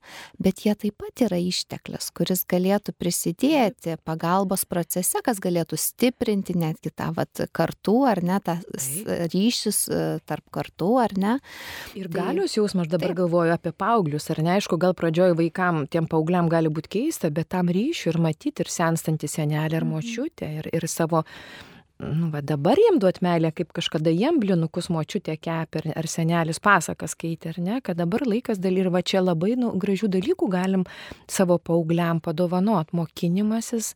bet 0.40 0.64
jie 0.64 0.72
taip 0.80 0.96
pat 1.02 1.26
yra 1.28 1.36
išteklis, 1.36 2.08
kuris 2.16 2.46
galėtų 2.48 2.96
prisidėti 2.96 3.98
pagalbos 4.08 4.64
procese, 4.64 5.20
kas 5.20 5.42
galėtų 5.44 5.76
stiprinti 5.76 6.56
netgi 6.56 6.94
tą 6.96 7.10
vat, 7.18 7.44
kartų 7.52 7.98
ar 8.08 8.22
ne, 8.24 8.40
tą 8.40 8.56
ryšius 9.34 9.82
e, 9.92 10.02
tarp 10.24 10.48
kartų 10.56 10.90
ar 11.04 11.16
ne. 11.20 11.36
Ir 12.00 12.08
galius 12.08 12.56
jausmas, 12.56 12.88
aš 12.88 12.96
dabar 12.96 13.12
taip. 13.12 13.20
galvoju 13.20 13.54
apie 13.58 13.76
paauglius, 13.76 14.30
ar 14.32 14.40
neaišku, 14.48 14.80
gal 14.80 14.96
pradžioj 14.96 15.36
vaikam, 15.36 15.84
tiem 15.84 16.08
paaugliam 16.08 16.45
kam 16.46 16.52
gali 16.52 16.70
būti 16.70 16.90
keista, 16.90 17.30
bet 17.30 17.50
tam 17.50 17.68
ryšiui 17.68 18.12
ir 18.12 18.20
matyti 18.20 18.62
ir 18.62 18.70
senstantį 18.70 19.28
senelį 19.28 19.76
ar 19.76 19.84
mhm. 19.84 19.94
močiutę 19.94 20.50
ir, 20.60 20.68
ir 20.72 20.86
savo 20.86 21.24
nu, 21.98 22.28
va 22.30 22.42
dabar 22.44 22.76
jiem 22.76 22.98
duot 23.00 23.22
meilę, 23.24 23.52
kaip 23.56 23.72
kažkada 23.72 24.12
jiem 24.12 24.38
blinukus 24.38 24.90
močiutė 24.92 25.36
kepė 25.40 25.80
ar, 25.80 25.92
ar 25.96 26.06
senelis 26.06 26.60
pasakas 26.60 27.16
skaitė, 27.16 27.54
ar 27.54 27.58
ne, 27.58 27.80
kad 27.80 27.96
dabar 27.96 28.26
laikas 28.26 28.60
daly 28.60 28.84
ir 28.84 28.90
va 28.92 29.02
čia 29.02 29.22
labai 29.24 29.56
nu, 29.56 29.72
gražių 29.72 30.10
dalykų 30.12 30.50
galim 30.52 30.84
savo 31.26 31.58
paaugliam 31.58 32.20
padovanot, 32.20 32.92
mokinimasis 32.92 33.94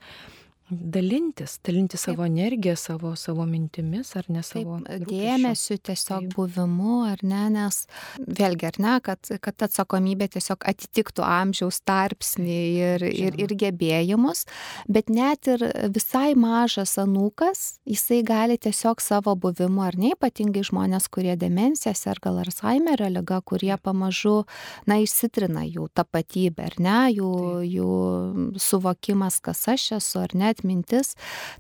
dalintis, 0.71 1.59
dalinti 1.67 1.97
savo 1.97 2.25
energiją, 2.25 2.77
savo, 2.77 3.17
savo 3.17 3.45
mintimis 3.47 4.15
ar 4.17 4.27
ne 4.31 4.43
savo 4.47 4.79
Taip, 4.87 5.07
dėmesiu, 5.11 5.77
tiesiog 5.83 6.29
Taip. 6.29 6.35
buvimu 6.37 7.01
ar 7.09 7.23
ne, 7.27 7.43
nes 7.55 7.83
vėlgi 8.23 8.69
ar 8.69 8.79
ne, 8.83 8.95
kad, 9.05 9.33
kad 9.43 9.67
atsakomybė 9.67 10.31
tiesiog 10.37 10.63
atitiktų 10.71 11.25
amžiaus 11.27 11.81
tarpsnį 11.89 12.59
ir, 12.85 13.05
ir, 13.09 13.39
ir 13.43 13.55
gebėjimus, 13.65 14.45
bet 14.89 15.11
net 15.11 15.51
ir 15.51 15.65
visai 15.95 16.37
mažas 16.39 16.95
anūkas, 17.03 17.81
jisai 17.89 18.23
gali 18.27 18.59
tiesiog 18.61 19.03
savo 19.03 19.35
buvimu 19.35 19.85
ar 19.87 19.99
ne, 19.99 20.15
ypatingai 20.15 20.63
žmonės, 20.71 21.11
kurie 21.11 21.35
demencijas 21.41 22.07
ar 22.11 22.23
gal 22.23 22.41
Alzheimerio 22.45 23.11
lyga, 23.11 23.41
kurie 23.43 23.75
pamažu, 23.83 24.45
na, 24.87 25.01
išsitrina 25.03 25.67
jų 25.67 25.91
tapatybę 25.99 26.71
ar 26.71 26.79
ne, 26.79 26.99
jų, 27.17 27.35
Taip. 27.35 27.69
jų 27.75 28.61
suvokimas, 28.71 29.41
kas 29.45 29.67
aš 29.75 29.91
esu 29.99 30.23
ar 30.23 30.39
net 30.39 30.60
atmintis, 30.61 31.15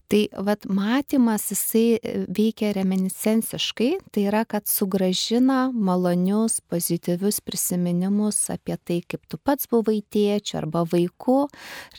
tai 0.09 0.29
vat 0.37 0.67
matymas 0.69 1.49
jisai 1.51 1.99
e, 1.99 2.25
veikia 2.29 2.73
reminiscenciškai, 2.77 3.91
tai 4.13 4.27
yra, 4.29 4.45
kad 4.45 4.69
sugražina 4.69 5.71
malonius, 5.73 6.61
pozityvius 6.71 7.41
prisiminimus 7.45 8.39
apie 8.53 8.77
tai, 8.77 9.01
kaip 9.09 9.25
tu 9.31 9.41
pats 9.41 9.69
buvai 9.71 10.01
tėčiu 10.13 10.61
arba 10.61 10.85
vaiku, 10.89 11.49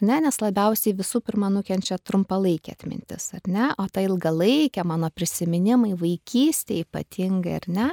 ne, 0.02 0.20
nes 0.24 0.42
labiausiai 0.42 0.96
visų 0.98 1.24
pirma 1.26 1.52
nukenčia 1.54 1.98
trumpalaikė 1.98 2.76
atmintis, 2.76 3.32
ar 3.38 3.48
ne, 3.50 3.72
o 3.82 3.88
ta 3.92 4.04
ilgalaikė 4.06 4.86
mano 4.88 5.10
prisiminimai 5.14 5.94
vaikystė 6.00 6.82
ypatingai, 6.86 7.58
ar 7.62 7.68
ne, 7.72 7.90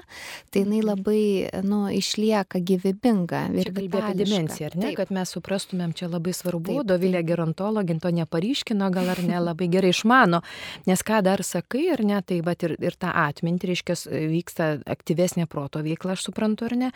tai 0.52 0.64
jinai 0.64 0.82
mhm. 0.82 0.88
labai, 0.92 1.22
nu, 1.66 1.82
išlieka 1.94 2.60
gyvybinga. 2.60 3.46
Ir 3.58 3.72
kalbė 3.74 4.02
apie 4.02 4.18
dimenciją, 4.22 4.72
ar 4.72 4.78
ne, 4.78 4.86
Taip. 4.88 4.98
kad 5.02 5.14
mes 5.14 5.34
suprastumėm, 5.34 5.94
čia 5.96 6.10
labai 6.10 6.34
svarbu, 6.36 6.82
Dovilė 6.88 7.20
gerontologin 7.26 8.00
to 8.02 8.10
neparyškino, 8.14 8.88
gal 8.98 9.14
ar 9.14 9.22
ne 9.24 9.40
labai 9.42 9.70
gerai 9.72 9.94
išmano, 9.94 10.42
nes 10.90 11.06
ką 11.06 11.22
dar 11.26 11.44
sakai, 11.46 11.86
ar 11.94 12.04
ne, 12.06 12.20
tai 12.26 12.40
va 12.44 12.56
ir, 12.58 12.76
ir 12.82 12.98
tą 12.98 13.12
atmintį, 13.14 13.72
reiškia, 13.72 13.98
vyksta 14.34 14.70
aktyvesnė 14.98 15.48
proto 15.50 15.82
veikla, 15.84 16.16
aš 16.16 16.28
suprantu, 16.28 16.68
ar 16.68 16.78
ne. 16.82 16.92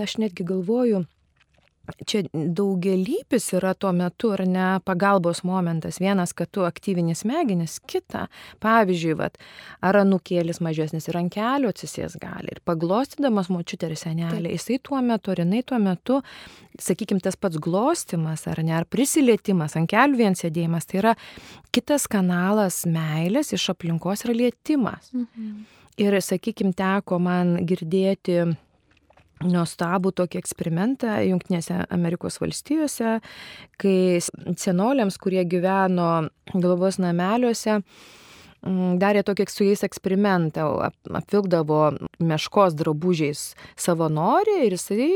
Aš 0.00 0.18
netgi 0.22 0.46
galvoju, 0.46 1.06
čia 2.06 2.22
daugelypis 2.32 3.48
yra 3.56 3.74
tuo 3.78 3.92
metu, 3.96 4.32
ar 4.34 4.42
ne, 4.48 4.66
pagalbos 4.86 5.42
momentas. 5.46 6.00
Vienas, 6.02 6.32
kad 6.36 6.50
tu 6.52 6.64
aktyvini 6.66 7.14
smegenis, 7.16 7.78
kita, 7.86 8.26
pavyzdžiui, 8.64 9.14
vat, 9.18 9.38
ar 9.84 10.00
anukėlis 10.02 10.60
mažesnis 10.64 11.08
ir 11.08 11.20
ant 11.20 11.32
kelių 11.34 11.70
atsisės 11.72 12.18
gali. 12.22 12.56
Ir 12.56 12.62
paglostydamas 12.66 13.50
močiutę 13.52 13.90
ir 13.90 13.96
senelį, 14.00 14.54
jisai 14.56 14.80
tuo 14.82 15.00
metu, 15.04 15.34
ar 15.34 15.44
jinai 15.44 15.62
tuo 15.66 15.80
metu, 15.82 16.20
sakykime, 16.82 17.22
tas 17.24 17.38
pats 17.40 17.60
glostimas, 17.62 18.46
ar 18.50 18.62
ne, 18.64 18.74
ar 18.76 18.88
prisilietimas, 18.90 19.78
ant 19.78 19.90
kelių 19.90 20.22
vien 20.24 20.36
sėdėjimas, 20.38 20.88
tai 20.90 21.00
yra 21.02 21.16
kitas 21.74 22.08
kanalas 22.10 22.84
meilės 22.88 23.54
iš 23.56 23.70
aplinkos 23.74 24.26
yra 24.26 24.36
lietimas. 24.36 25.12
Mhm. 25.14 25.64
Ir, 25.96 26.12
sakykime, 26.20 26.74
teko 26.76 27.16
man 27.24 27.54
girdėti 27.64 28.42
nuostabų 29.44 30.12
tokį 30.16 30.40
eksperimentą 30.40 31.18
Junktinėse 31.26 31.82
Amerikos 31.92 32.38
valstijose, 32.40 33.18
kai 33.80 33.96
senoliams, 34.56 35.18
kurie 35.20 35.44
gyveno 35.48 36.28
globos 36.54 37.00
nameliuose, 37.02 37.82
darė 39.02 39.22
tokį 39.26 39.46
su 39.52 39.68
jais 39.68 39.84
eksperimentą, 39.86 40.66
apvilkdavo 41.20 41.82
meškos 42.24 42.74
drabužiais 42.78 43.50
savanorių 43.78 44.60
ir 44.64 44.76
jisai 44.78 45.12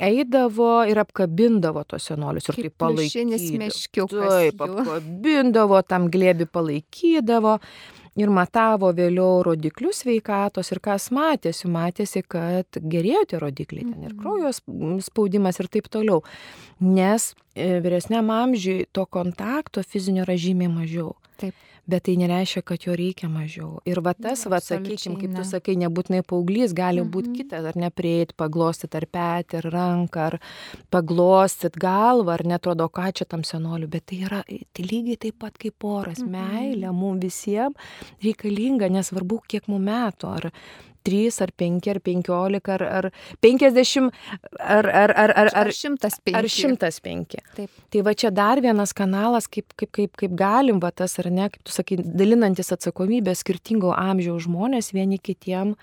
eidavo 0.00 0.84
ir 0.88 1.00
apkabindavo 1.02 1.82
tos 1.88 2.06
senolius 2.08 2.48
ir 2.48 2.56
taip 2.60 2.76
palaikydavo. 2.80 4.06
Taip, 4.08 4.62
apkabindavo, 4.64 5.80
tam 5.88 6.08
glėbi 6.12 6.46
palaikydavo 6.48 7.58
ir 8.18 8.32
matavo 8.34 8.90
vėliau 8.96 9.42
rodiklius 9.46 10.02
sveikatos 10.04 10.72
ir 10.72 10.80
kas 10.82 11.10
matėsi, 11.14 11.68
matėsi, 11.70 12.24
kad 12.26 12.80
gerėjo 12.80 13.24
tie 13.30 13.40
rodikliai, 13.42 13.86
ten 13.86 14.08
ir 14.08 14.14
mhm. 14.14 14.20
kraujo 14.20 15.00
spaudimas 15.06 15.60
ir 15.62 15.70
taip 15.70 15.90
toliau. 15.92 16.24
Nes 16.80 17.32
e, 17.54 17.78
vyresniam 17.84 18.32
amžiui 18.34 18.88
to 18.92 19.06
kontakto 19.06 19.84
fizinio 19.86 20.24
yra 20.26 20.38
žymiai 20.40 20.72
mažiau. 20.72 21.14
Taip 21.40 21.54
bet 21.90 22.06
tai 22.06 22.16
nereiškia, 22.20 22.62
kad 22.66 22.86
jo 22.86 22.94
reikia 22.98 23.28
mažiau. 23.32 23.80
Ir 23.88 24.00
va 24.04 24.14
tas, 24.14 24.44
va, 24.50 24.60
sakykim, 24.64 25.16
kaip 25.20 25.34
tu 25.36 25.44
sakai, 25.46 25.76
nebūtinai 25.80 26.22
paauglys, 26.26 26.74
gali 26.76 27.04
būti 27.04 27.34
kitas, 27.40 27.66
ar 27.70 27.78
neprieiti, 27.80 28.36
paglostyti 28.38 29.00
ar 29.00 29.06
petį, 29.16 29.60
ar 29.60 29.70
ranką, 29.74 30.26
ar 30.30 30.38
paglostyti 30.94 31.82
galvą, 31.82 32.36
ar 32.36 32.46
netrodo, 32.54 32.88
ką 32.92 33.10
čia 33.20 33.28
tam 33.30 33.44
senoliu, 33.46 33.90
bet 33.90 34.08
tai 34.10 34.22
yra 34.28 34.42
tai 34.46 34.86
lygiai 34.86 35.18
taip 35.26 35.40
pat 35.42 35.58
kaip 35.60 35.78
poras. 35.80 36.22
Mhm. 36.22 36.30
Meilė 36.36 36.94
mums 36.94 37.24
visiems 37.24 37.76
reikalinga, 38.24 38.90
nesvarbu, 38.92 39.42
kiek 39.50 39.68
mums 39.70 39.86
metų, 39.90 40.34
ar 40.40 40.50
3 41.06 41.40
ar 41.44 41.52
5 41.62 41.90
ar 41.92 42.00
15 42.00 42.70
ar, 42.74 42.82
ar 42.82 43.10
50 43.40 44.10
ar, 44.58 44.86
ar, 44.86 45.14
ar, 45.24 45.34
ar, 45.42 45.52
ar 45.62 45.72
105. 45.72 46.34
Ar 46.36 46.48
105. 46.48 47.38
Taip. 47.56 47.70
Tai 47.90 48.04
va 48.06 48.14
čia 48.14 48.30
dar 48.34 48.60
vienas 48.62 48.92
kanalas, 48.96 49.48
kaip, 49.50 49.72
kaip, 49.76 49.92
kaip, 49.96 50.16
kaip 50.20 50.36
galim, 50.38 50.80
va 50.82 50.92
tas 50.92 51.18
ar 51.22 51.30
ne, 51.30 51.48
kaip 51.52 51.64
tu 51.64 51.74
sakai, 51.74 52.00
dalinantis 52.04 52.72
atsakomybę 52.76 53.34
skirtingo 53.38 53.94
amžiaus 53.96 54.46
žmonės 54.48 54.92
vieni 54.96 55.18
kitiem 55.18 55.74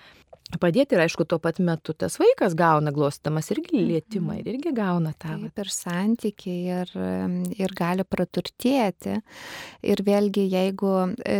padėti 0.55 0.95
ir 0.95 1.01
aišku 1.03 1.25
tuo 1.27 1.39
pat 1.43 1.59
metu 1.59 1.91
tas 1.91 2.15
vaikas 2.21 2.53
gauna 2.55 2.93
glostamas 2.95 3.51
irgi 3.51 3.81
lietimą 3.81 4.37
ir 4.39 4.47
irgi 4.53 4.71
gauna 4.75 5.11
tą. 5.19 5.35
Taip, 5.41 5.59
ir 5.59 5.71
santykiai 5.73 6.77
ir, 6.77 6.93
ir 7.59 7.73
gali 7.75 8.05
praturtėti. 8.07 9.17
Ir 9.83 10.01
vėlgi, 10.07 10.45
jeigu 10.47 10.93
e, 11.19 11.35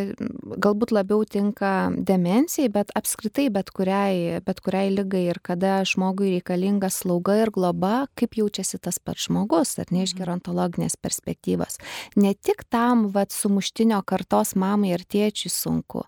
galbūt 0.60 0.91
labiau 0.91 1.24
tinka 1.24 1.72
demencijai, 1.96 2.67
bet 2.74 2.91
apskritai 2.98 3.48
bet 3.54 3.72
kuriai, 3.72 4.41
bet 4.43 4.60
kuriai 4.65 4.91
lygai 4.91 5.24
ir 5.30 5.39
kada 5.39 5.80
žmogui 5.88 6.34
reikalinga 6.36 6.91
slauga 6.91 7.38
ir 7.46 7.54
globa, 7.56 8.10
kaip 8.20 8.36
jaučiasi 8.36 8.82
tas 8.84 9.00
pats 9.00 9.30
žmogus, 9.30 9.78
ar 9.80 9.88
ne 9.96 10.04
iš 10.04 10.17
mhm. 10.17 10.24
gerontologinės 10.24 11.00
perspektyvos. 11.00 11.80
Ne 12.20 12.36
tik 12.36 12.67
tam, 12.67 13.08
vad, 13.15 13.32
sumuštinio 13.32 14.04
kartos 14.08 14.56
mamai 14.60 14.91
ir 14.98 15.08
tėčiui 15.08 15.54
sunku. 15.54 16.04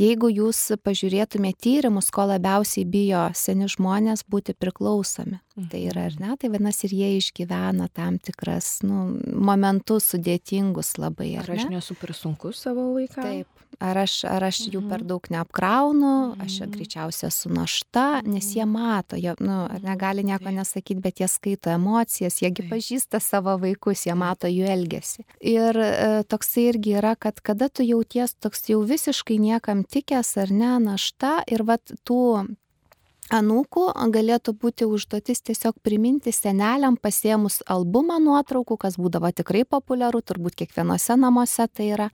Jeigu 0.00 0.28
jūs 0.28 0.66
pažiūrėtumėte 0.84 1.62
tyrimus, 1.62 2.10
ko 2.12 2.26
labiausiai 2.42 2.84
bijo 2.84 3.30
seni 3.34 3.68
žmonės 3.70 4.24
būti 4.28 4.54
priklausomi. 4.58 5.38
Tai 5.52 5.80
yra, 5.84 6.06
ar 6.08 6.14
ne? 6.20 6.34
Tai 6.40 6.48
vadinasi, 6.52 6.86
ir 6.88 6.94
jie 6.96 7.08
išgyvena 7.18 7.90
tam 7.92 8.16
tikras, 8.22 8.78
nu, 8.86 9.18
momentus 9.36 10.12
sudėtingus 10.14 10.94
labai. 11.00 11.34
Ar, 11.42 11.50
ar 11.50 11.58
aš 11.58 11.66
nesu 11.72 11.96
per 11.98 12.14
sunkus 12.16 12.62
savo 12.64 12.92
vaikams? 12.96 13.26
Taip. 13.26 13.58
Ar 13.82 13.96
aš, 14.02 14.18
ar 14.28 14.44
aš 14.44 14.58
jų 14.68 14.82
per 14.84 15.00
mhm. 15.00 15.08
daug 15.08 15.26
neapkraunu, 15.32 16.12
aš 16.44 16.58
mhm. 16.60 16.72
greičiausiai 16.76 17.28
esu 17.30 17.52
našta, 17.52 18.04
nes 18.24 18.50
jie 18.54 18.64
mhm. 18.66 18.72
mato, 18.72 19.18
jie, 19.20 19.32
nu, 19.44 19.64
negali 19.84 20.24
nieko 20.28 20.52
nesakyti, 20.52 21.00
bet 21.02 21.22
jie 21.22 21.28
skaito 21.28 21.72
emocijas, 21.72 22.40
jiegi 22.44 22.66
pažįsta 22.68 23.20
savo 23.20 23.56
vaikus, 23.62 24.06
jie 24.06 24.16
mato 24.18 24.50
jų 24.50 24.68
elgesį. 24.72 25.26
Ir 25.52 25.80
e, 25.80 25.92
toksai 26.28 26.68
irgi 26.70 26.96
yra, 27.00 27.14
kad 27.16 27.40
kada 27.44 27.68
tu 27.72 27.84
jauties 27.84 28.36
toks 28.40 28.68
jau 28.70 28.82
visiškai 28.86 29.40
niekam 29.40 29.84
tikęs 29.88 30.36
ar 30.44 30.52
ne 30.52 30.74
našta 30.84 31.40
ir 31.50 31.64
vat 31.66 31.96
tų 32.08 32.22
anūkų 33.30 33.86
galėtų 34.14 34.54
būti 34.58 34.88
užduotis 34.88 35.42
tiesiog 35.46 35.78
priminti 35.84 36.32
seneliam 36.34 36.96
pasiemus 36.96 37.60
albumą 37.70 38.18
nuotraukų, 38.22 38.76
kas 38.76 38.98
būdavo 38.98 39.30
tikrai 39.30 39.64
populiaru, 39.64 40.22
turbūt 40.22 40.58
kiekvienose 40.62 41.16
namuose 41.16 41.68
tai 41.68 41.92
yra, 41.94 42.10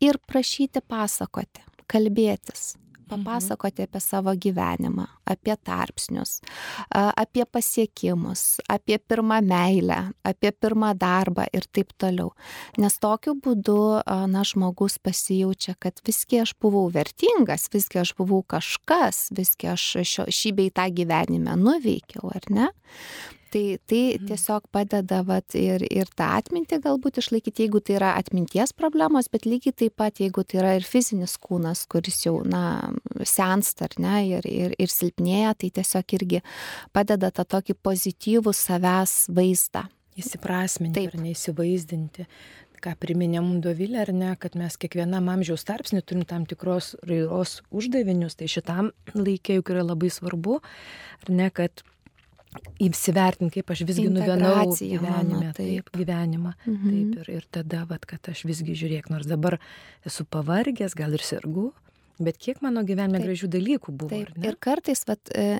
ir 0.00 0.18
prašyti 0.26 0.82
pasakoti, 0.82 1.62
kalbėtis 1.86 2.72
papasakoti 3.08 3.86
apie 3.86 4.00
savo 4.00 4.34
gyvenimą, 4.36 5.06
apie 5.28 5.56
tarpsnius, 5.56 6.40
apie 6.90 7.44
pasiekimus, 7.44 8.60
apie 8.68 8.98
pirmą 8.98 9.40
meilę, 9.46 9.98
apie 10.24 10.52
pirmą 10.52 10.92
darbą 10.98 11.46
ir 11.52 11.66
taip 11.72 11.92
toliau. 11.98 12.32
Nes 12.78 12.98
tokiu 13.02 13.34
būdu, 13.34 13.78
na, 14.30 14.44
žmogus 14.46 14.98
pasijaučia, 15.02 15.76
kad 15.82 16.02
visgi 16.06 16.42
aš 16.44 16.54
buvau 16.62 16.88
vertingas, 16.92 17.68
visgi 17.72 18.02
aš 18.02 18.14
buvau 18.18 18.42
kažkas, 18.42 19.28
visgi 19.36 19.72
aš 19.72 19.86
šio, 20.02 20.26
šį 20.30 20.56
bei 20.58 20.74
tą 20.74 20.88
gyvenime 20.94 21.56
nuveikiau, 21.58 22.32
ar 22.34 22.50
ne? 22.50 22.72
Tai 23.52 23.78
tai 23.88 24.02
mhm. 24.16 24.28
tiesiog 24.30 24.68
padeda 24.74 25.22
vat 25.28 25.56
ir 25.58 25.84
ir 25.88 26.10
tą 26.16 26.30
atmintį 26.38 26.80
galbūt 26.86 27.20
išlaikyti 27.22 27.66
jeigu 27.66 27.82
tai 27.84 27.98
yra 27.98 28.12
atminties 28.20 28.74
problemos 28.76 29.30
bet 29.32 29.46
lygiai 29.48 29.76
taip 29.84 29.96
pat 30.00 30.22
jeigu 30.22 30.44
tai 30.44 30.62
yra 30.62 30.74
ir 30.78 30.86
fizinis 30.88 31.36
kūnas 31.42 31.84
kuris 31.92 32.22
jau 32.26 32.38
na 32.44 32.92
sensta 33.22 33.88
ar 33.88 33.98
ne 34.02 34.16
ir 34.30 34.48
ir 34.48 34.76
ir 34.78 34.92
silpnėja 34.92 35.54
tai 35.58 35.72
tiesiog 35.80 36.16
irgi 36.18 36.42
padeda 36.92 37.30
tą 37.30 37.46
tokį 37.56 37.78
pozityvų 37.88 38.56
savęs 38.56 39.26
vaizdą 39.36 39.86
įsiprasminti 40.18 41.06
ir 41.08 41.16
neįsivaizdinti 41.20 42.28
ką 42.82 42.96
priminė 42.98 43.42
mum 43.44 43.60
Dovilė, 43.62 44.00
ar 44.02 44.10
ne, 44.16 44.32
kad 44.42 44.56
mes 44.58 44.74
kiekvienam 44.80 45.28
amžiaus 45.30 45.62
tarpsnį 45.68 46.02
turim 46.02 46.24
tam 46.28 46.46
tikros 46.50 46.92
raidos 47.06 47.60
uždavinius, 47.70 48.34
tai 48.38 48.50
šitam 48.50 48.90
laikė 49.14 49.60
juk 49.60 49.70
yra 49.74 49.84
labai 49.86 50.10
svarbu, 50.10 50.58
ar 51.22 51.30
ne, 51.30 51.48
kad 51.54 51.84
įsivertinti, 52.82 53.60
kaip 53.60 53.70
aš 53.72 53.84
visgi 53.88 54.08
nuvenau 54.12 54.72
gyvenime, 54.76 55.52
taip, 55.56 55.92
gyvenimą. 55.94 56.54
Mhm. 56.66 56.88
Taip, 56.88 57.22
ir, 57.22 57.30
ir 57.38 57.46
tada, 57.54 57.84
vat, 57.88 58.04
kad 58.08 58.32
aš 58.32 58.44
visgi 58.48 58.76
žiūrėk, 58.78 59.08
nors 59.12 59.28
dabar 59.30 59.58
esu 60.08 60.26
pavargęs, 60.28 60.96
gal 60.98 61.14
ir 61.16 61.24
sergu, 61.24 61.70
bet 62.22 62.36
kiek 62.42 62.60
mano 62.62 62.84
gyvenime 62.86 63.18
taip, 63.18 63.28
gražių 63.30 63.50
dalykų 63.54 63.94
buvo. 63.94 64.10
Taip, 64.12 64.34
ir 64.44 64.58
kartais 64.62 65.04
vat, 65.08 65.32
e, 65.34 65.56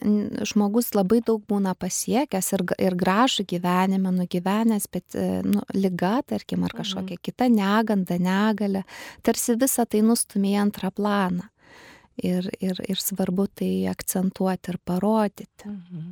žmogus 0.49 0.93
labai 0.97 1.23
daug 1.25 1.43
būna 1.49 1.75
pasiekęs 1.79 2.53
ir, 2.59 2.67
ir 2.89 2.99
gražų 2.99 3.47
gyvenimą 3.55 4.13
nugyvenęs, 4.19 4.89
bet 4.93 5.17
e, 5.17 5.41
nu, 5.47 5.65
lyga, 5.75 6.19
tarkim, 6.29 6.67
ar 6.69 6.77
kažkokia 6.77 7.17
mhm. 7.17 7.25
kita 7.25 7.49
neganda, 7.53 8.21
negalė, 8.21 8.85
tarsi 9.25 9.57
visą 9.59 9.89
tai 9.89 10.05
nustumė 10.07 10.59
antrą 10.67 10.93
planą. 10.95 11.49
Ir, 12.21 12.45
ir, 12.61 12.77
ir 12.93 12.99
svarbu 13.01 13.47
tai 13.57 13.71
akcentuoti 13.89 14.75
ir 14.75 14.77
parodyti. 14.85 15.65
Mhm 15.65 16.11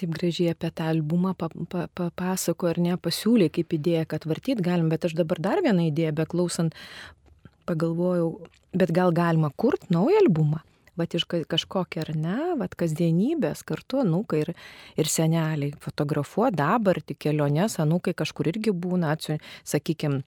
taip 0.00 0.12
gražiai 0.16 0.52
apie 0.54 0.70
tą 0.74 0.88
albumą 0.92 1.34
papasako 1.38 2.70
ar 2.72 2.80
ne, 2.82 2.96
pasiūlė 3.00 3.50
kaip 3.54 3.76
idėja, 3.78 4.06
kad 4.08 4.26
vartyt 4.28 4.62
galim, 4.64 4.90
bet 4.92 5.06
aš 5.08 5.16
dabar 5.18 5.40
dar 5.42 5.62
vieną 5.64 5.88
idėją, 5.90 6.14
beklausant, 6.22 6.76
pagalvojau, 7.68 8.34
bet 8.76 8.92
gal 8.94 9.14
galima 9.14 9.52
kurti 9.56 9.92
naują 9.94 10.24
albumą. 10.24 10.62
Vat 11.00 11.14
iš 11.16 11.24
kažkokią 11.24 12.02
ar 12.02 12.10
ne, 12.20 12.38
vat 12.60 12.74
kasdienybės 12.76 13.62
kartu 13.64 14.02
anūkai 14.02 14.42
ir, 14.42 14.50
ir 15.00 15.08
seneliai 15.08 15.72
fotografuoja 15.80 16.52
dabartį 16.52 17.16
keliones, 17.16 17.78
anūkai 17.80 18.12
kažkur 18.18 18.50
irgi 18.52 18.74
būna, 18.76 19.14
sakykime, 19.64 20.20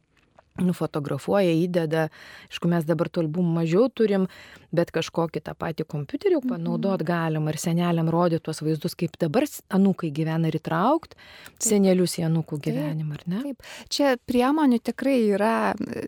nufotografuoja, 0.61 1.51
įdeda, 1.65 2.07
aišku, 2.49 2.69
mes 2.71 2.85
dabar 2.87 3.09
tų 3.11 3.25
albumų 3.25 3.55
mažiau 3.59 3.89
turim, 3.91 4.27
bet 4.75 4.91
kažkokį 4.95 5.41
tą 5.45 5.55
patį 5.59 5.87
kompiuterį 5.91 6.39
mhm. 6.39 6.53
panaudot 6.53 7.03
galima 7.05 7.51
ir 7.51 7.59
seneliam 7.61 8.11
rodyti 8.11 8.45
tuos 8.47 8.61
vaizdus, 8.65 8.95
kaip 8.99 9.17
dabar 9.21 9.47
anūkai 9.75 10.11
gyvena 10.15 10.51
ir 10.51 10.59
įtraukti 10.59 11.19
senelius 11.63 12.17
į 12.19 12.27
anūkų 12.29 12.61
gyvenimą, 12.69 13.19
ar 13.19 13.25
ne? 13.31 13.41
Taip, 13.49 13.71
čia 13.91 14.15
priemonių 14.29 14.79
tikrai 14.91 15.17
yra 15.35 15.55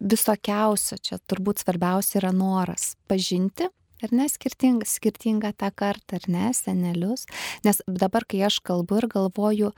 visokiausia, 0.01 0.99
čia 1.01 1.19
turbūt 1.27 1.63
svarbiausia 1.63 2.21
yra 2.21 2.33
noras 2.35 2.95
pažinti 3.11 3.69
ar 4.03 4.13
ne 4.13 4.27
skirtingą, 4.29 4.85
skirtingą 4.87 5.53
tą 5.57 5.71
kartą, 5.75 6.19
ar 6.21 6.29
ne, 6.31 6.51
senelius. 6.53 7.25
Nes 7.65 7.81
dabar, 7.87 8.25
kai 8.29 8.43
aš 8.47 8.59
kalbu 8.65 9.01
ir 9.01 9.09
galvoju, 9.11 9.71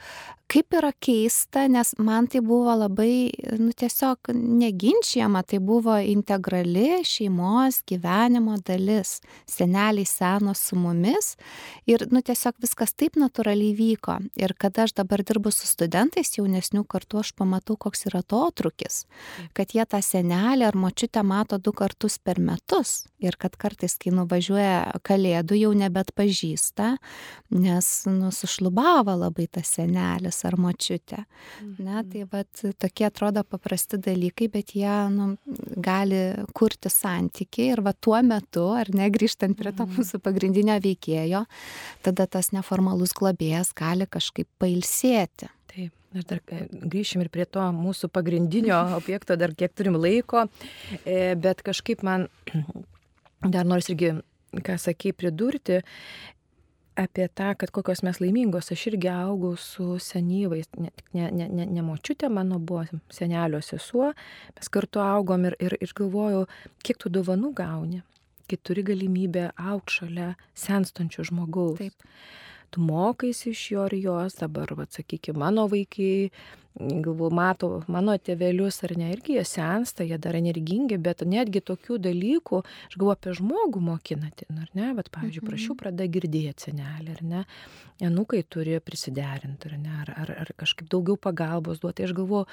kaip 0.49 0.73
yra 0.73 0.89
keista, 0.97 1.67
nes 1.69 1.91
man 2.01 2.27
tai 2.29 2.41
buvo 2.45 2.73
labai, 2.73 3.29
nu 3.61 3.69
tiesiog 3.77 4.31
neginčiama, 4.33 5.43
tai 5.45 5.59
buvo 5.61 5.93
integrali 6.01 7.03
šeimos 7.05 7.83
gyvenimo 7.89 8.57
dalis. 8.65 9.19
Seneliai 9.49 10.07
seno 10.09 10.55
su 10.57 10.77
mumis 10.79 11.35
ir, 11.89 12.07
nu 12.09 12.23
tiesiog 12.25 12.57
viskas 12.63 12.95
taip 12.97 13.19
natūraliai 13.21 13.75
vyko. 13.77 14.17
Ir 14.41 14.55
kada 14.57 14.87
aš 14.87 14.95
dabar 14.97 15.21
dirbu 15.25 15.53
su 15.53 15.69
studentais 15.69 16.33
jaunesnių 16.39 16.83
kartų, 16.89 17.21
aš 17.21 17.33
pamatau, 17.37 17.77
koks 17.77 18.07
yra 18.09 18.23
to 18.25 18.41
trukis. 18.57 19.03
Kad 19.53 19.75
jie 19.77 19.85
tą 19.85 20.01
senelį 20.05 20.65
ar 20.69 20.79
močiutę 20.79 21.23
mato 21.23 21.61
du 21.61 21.75
kartus 21.77 22.17
per 22.17 22.41
metus. 22.41 23.03
Ir 23.19 23.35
kad 23.37 23.57
kartais, 23.59 23.97
kai 23.99 24.08
nuvažiuoja 24.13 24.99
kalėdų, 25.05 25.57
jau 25.59 25.71
nebet 25.77 26.11
pažįsta, 26.17 26.91
nes, 27.55 27.89
nu, 28.09 28.31
sušlubavo 28.33 29.15
labai 29.19 29.47
tas 29.51 29.73
senelis 29.77 30.41
ar 30.47 30.57
močiutė. 30.59 31.23
Ne, 31.61 31.99
mhm. 31.99 32.09
tai 32.11 32.25
vat, 32.31 32.63
tokie 32.81 33.07
atrodo 33.09 33.43
paprasti 33.47 33.99
dalykai, 34.01 34.49
bet 34.53 34.75
jie 34.77 34.95
nu, 35.13 35.31
gali 35.77 36.23
kurti 36.57 36.91
santykiai 36.93 37.75
ir 37.75 37.83
va 37.85 37.93
tuo 37.93 38.19
metu, 38.25 38.69
ar 38.77 38.91
ne, 38.95 39.09
grįžtant 39.13 39.57
prie 39.59 39.73
to 39.73 39.85
mhm. 39.85 39.99
mūsų 39.99 40.21
pagrindinio 40.25 40.79
veikėjo, 40.83 41.45
tada 42.05 42.27
tas 42.27 42.53
neformalus 42.55 43.15
globėjas 43.17 43.73
gali 43.77 44.09
kažkaip 44.09 44.49
pailsėti. 44.61 45.49
Taip. 45.69 45.93
Ir 46.17 46.25
dar 46.25 46.39
e, 46.49 46.63
grįšim 46.89 47.21
ir 47.21 47.29
prie 47.29 47.45
to 47.45 47.63
mūsų 47.75 48.09
pagrindinio 48.13 48.79
objekto, 48.99 49.37
dar 49.37 49.53
kiek 49.57 49.75
turim 49.77 49.97
laiko, 49.99 50.47
e, 51.03 51.35
bet 51.37 51.61
kažkaip 51.65 52.01
man 52.05 52.27
dar 53.45 53.67
nors 53.67 53.89
irgi, 53.91 54.13
ką 54.65 54.77
sakei, 54.81 55.13
pridurti, 55.13 55.79
apie 56.99 57.27
tą, 57.31 57.53
kad 57.55 57.71
kokios 57.71 58.03
mes 58.03 58.19
laimingos. 58.19 58.71
Aš 58.73 58.87
irgi 58.91 59.09
augau 59.13 59.55
su 59.59 59.95
senyvais, 60.03 60.67
ne, 60.77 60.91
ne, 61.13 61.29
ne, 61.31 61.47
ne, 61.47 61.69
ne 61.77 61.85
močiutė 61.85 62.29
mano 62.33 62.59
buvo 62.59 62.83
senelio 63.13 63.61
sesuo, 63.63 64.11
mes 64.57 64.71
kartu 64.73 65.03
augom 65.03 65.47
ir, 65.47 65.55
ir, 65.63 65.77
ir 65.79 65.95
galvojau, 65.95 66.45
kiek 66.83 66.99
tu 66.99 67.11
dovanų 67.13 67.53
gauni, 67.55 68.03
kai 68.49 68.59
turi 68.59 68.83
galimybę 68.83 69.49
aukti 69.55 70.01
šalia 70.01 70.29
senstančio 70.67 71.27
žmogaus. 71.31 71.79
Taip 71.79 72.07
tu 72.69 72.81
mokaisi 72.85 73.49
iš 73.49 73.71
jo 73.71 73.85
ir 73.89 73.95
jos, 74.03 74.35
dabar, 74.41 74.73
va, 74.77 74.85
sakykime, 74.93 75.39
mano 75.41 75.65
vaikai, 75.71 76.29
galvoju, 76.79 77.33
mato 77.35 77.69
mano 77.91 78.15
tėvelius 78.15 78.79
ar 78.87 78.93
ne, 78.99 79.09
irgi 79.13 79.35
jie 79.35 79.43
sensta, 79.47 80.05
jie 80.07 80.17
dar 80.21 80.37
energingi, 80.39 80.97
bet 81.01 81.25
netgi 81.27 81.61
tokių 81.65 81.99
dalykų, 82.05 82.61
aš 82.87 82.95
galvoju 82.95 83.15
apie 83.17 83.35
žmogų 83.41 83.83
mokinati, 83.83 84.47
ar 84.53 84.71
ne, 84.77 84.93
bet, 84.97 85.11
pavyzdžiui, 85.15 85.43
mhm. 85.43 85.49
prašiau 85.51 85.77
pradeda 85.79 86.07
girdėti 86.15 86.69
senelį, 86.69 87.17
ar 87.17 87.21
ne, 87.33 87.43
enukai 88.09 88.41
turi 88.47 88.79
prisiderinti, 88.83 89.71
ar 89.71 89.77
ne, 89.81 89.93
ar, 90.05 90.13
ar, 90.23 90.33
ar 90.45 90.53
kažkaip 90.63 90.89
daugiau 90.91 91.19
pagalbos 91.19 91.83
duoti. 91.83 92.07
Aš 92.07 92.15
galvoju, 92.17 92.47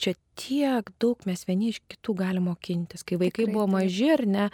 čia 0.00 0.16
tiek 0.38 0.90
daug 0.98 1.22
mes 1.28 1.46
vieni 1.46 1.72
iš 1.72 1.82
kitų 1.90 2.18
galime 2.18 2.50
mokintis, 2.50 3.06
kai 3.06 3.20
vaikai 3.20 3.44
Tikrai, 3.44 3.54
buvo 3.54 3.68
maži, 3.78 4.08
ar 4.16 4.26
ne, 4.26 4.48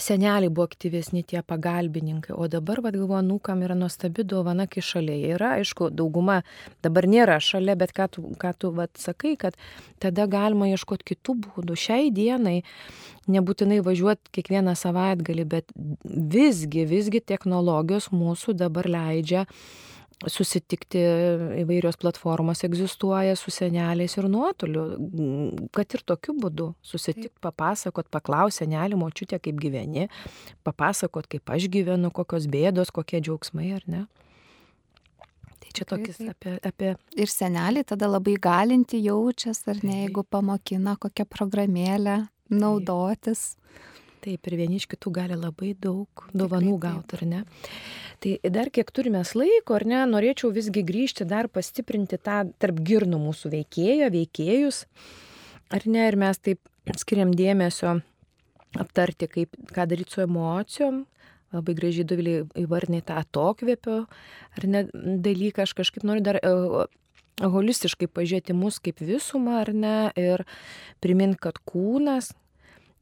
seneliai 0.00 0.50
buvo 0.50 0.66
aktyvesni 0.66 1.22
tie 1.22 1.42
pagalbininkai, 1.46 2.34
o 2.34 2.48
dabar, 2.50 2.80
vad 2.82 2.96
galvoju, 2.96 3.22
nukam 3.28 3.62
yra 3.62 3.76
nuostabi 3.78 4.24
dovana, 4.26 4.66
kai 4.66 4.82
šalia 4.82 5.34
yra, 5.36 5.54
aišku, 5.60 5.90
dauguma 5.94 6.40
dabar 6.82 7.06
nėra 7.10 7.38
šalia, 7.42 7.76
bet 7.78 7.94
ką 7.94 8.08
tu, 8.10 8.26
ką 8.40 8.52
tu 8.58 8.72
vad 8.74 8.90
sakai, 8.98 9.36
kad 9.38 9.58
tada 10.02 10.26
galima 10.30 10.68
ieškoti 10.72 11.14
kitų 11.14 11.38
būdų. 11.46 11.78
Šiai 11.78 12.10
dienai 12.14 12.60
nebūtinai 13.30 13.80
važiuoti 13.86 14.34
kiekvieną 14.34 14.74
savaitgalį, 14.78 15.48
bet 15.48 15.74
visgi, 16.04 16.84
visgi 16.90 17.22
technologijos 17.24 18.10
mūsų 18.12 18.58
dabar 18.58 18.90
leidžia 18.90 19.46
susitikti 20.30 21.00
įvairios 21.62 21.98
platformos 22.00 22.64
egzistuoja 22.66 23.36
su 23.38 23.52
seneliais 23.54 24.16
ir 24.18 24.28
nuotoliu, 24.30 24.84
kad 25.74 25.96
ir 25.96 26.04
tokiu 26.06 26.36
būdu 26.40 26.70
susitikti, 26.84 27.32
papasakot, 27.44 28.08
paklaus 28.12 28.60
senelį, 28.62 28.98
močiutė, 29.00 29.40
kaip 29.42 29.58
gyveni, 29.60 30.08
papasakot, 30.66 31.28
kaip 31.30 31.54
aš 31.56 31.68
gyvenu, 31.72 32.12
kokios 32.14 32.48
bėdos, 32.50 32.92
kokie 32.94 33.20
džiaugsmai 33.20 33.72
ar 33.78 33.88
ne. 33.90 34.04
Čia 35.74 35.88
tokis 35.90 36.20
apie, 36.22 36.52
apie... 36.62 36.92
Ir 37.18 37.30
seneliai 37.30 37.82
tada 37.82 38.06
labai 38.06 38.36
galinti 38.38 39.00
jaučias, 39.02 39.64
ar 39.66 39.80
ne, 39.82 40.04
jeigu 40.04 40.22
pamokina 40.22 40.94
kokią 41.02 41.26
programėlę 41.26 42.20
naudotis. 42.54 43.56
Taip, 43.56 44.03
ir 44.32 44.56
vieni 44.58 44.78
iš 44.80 44.86
kitų 44.90 45.12
gali 45.14 45.36
labai 45.38 45.74
daug 45.76 46.24
dovanų 46.32 46.78
gauti, 46.82 47.18
ar 47.18 47.24
ne? 47.28 47.42
Tai 48.24 48.32
dar 48.54 48.70
kiek 48.72 48.90
turime 48.94 49.22
laiko, 49.34 49.76
ar 49.76 49.84
ne, 49.84 50.00
norėčiau 50.08 50.52
visgi 50.54 50.84
grįžti 50.86 51.26
dar 51.28 51.48
pastiprinti 51.52 52.16
tą 52.16 52.42
tarp 52.58 52.80
girnų 52.80 53.20
mūsų 53.20 53.52
veikėjo, 53.52 54.10
veikėjus, 54.14 54.84
ar 55.74 55.86
ne, 55.86 56.08
ir 56.08 56.16
mes 56.16 56.40
taip 56.40 56.60
skiriam 56.96 57.34
dėmesio 57.36 57.98
aptarti, 58.80 59.28
kaip, 59.30 59.54
ką 59.74 59.86
daryti 59.90 60.16
su 60.16 60.24
emocijom, 60.24 61.04
labai 61.54 61.74
gražiai 61.78 62.06
dovilį 62.08 62.36
įvardinai 62.64 63.02
tą 63.06 63.20
atokvėpio, 63.22 63.98
ar 64.58 64.68
ne 64.70 64.86
dalyką, 64.94 65.66
aš 65.66 65.74
kažkaip 65.78 66.06
noriu 66.06 66.24
dar 66.26 66.40
e, 66.40 66.54
holistiškai 67.42 68.08
pažiūrėti 68.10 68.56
mus 68.56 68.80
kaip 68.82 69.02
visumą, 69.02 69.60
ar 69.62 69.72
ne, 69.74 69.98
ir 70.18 70.44
primint, 71.04 71.38
kad 71.42 71.60
kūnas 71.66 72.32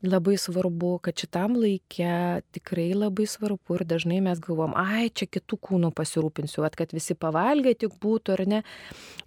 labai 0.03 0.35
svarbu, 0.41 0.97
kad 1.05 1.19
šitam 1.19 1.55
laikė 1.61 2.43
tikrai 2.55 2.89
labai 2.97 3.27
svarbu 3.31 3.77
ir 3.77 3.85
dažnai 3.89 4.19
mes 4.25 4.41
galvom, 4.43 4.75
ai, 4.79 5.09
čia 5.15 5.29
kitų 5.31 5.59
kūnų 5.69 5.93
pasirūpinsiu, 5.97 6.65
at, 6.67 6.77
kad 6.79 6.95
visi 6.95 7.15
pavalgė 7.19 7.75
tik 7.85 7.95
būtų 8.03 8.35
ar 8.35 8.45
ne, 8.51 8.61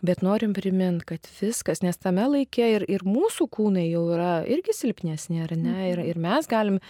bet 0.06 0.24
norim 0.26 0.56
priminti, 0.58 1.08
kad 1.14 1.30
viskas, 1.40 1.82
nes 1.86 2.00
tame 2.02 2.28
laikė 2.34 2.70
ir, 2.76 2.88
ir 2.92 3.08
mūsų 3.08 3.48
kūnai 3.56 3.88
jau 3.88 4.04
yra 4.18 4.34
irgi 4.52 4.76
silpnesni, 4.76 5.42
ar 5.46 5.56
ne, 5.56 5.78
ir, 5.94 6.04
ir 6.12 6.20
mes 6.22 6.52
galim 6.52 6.82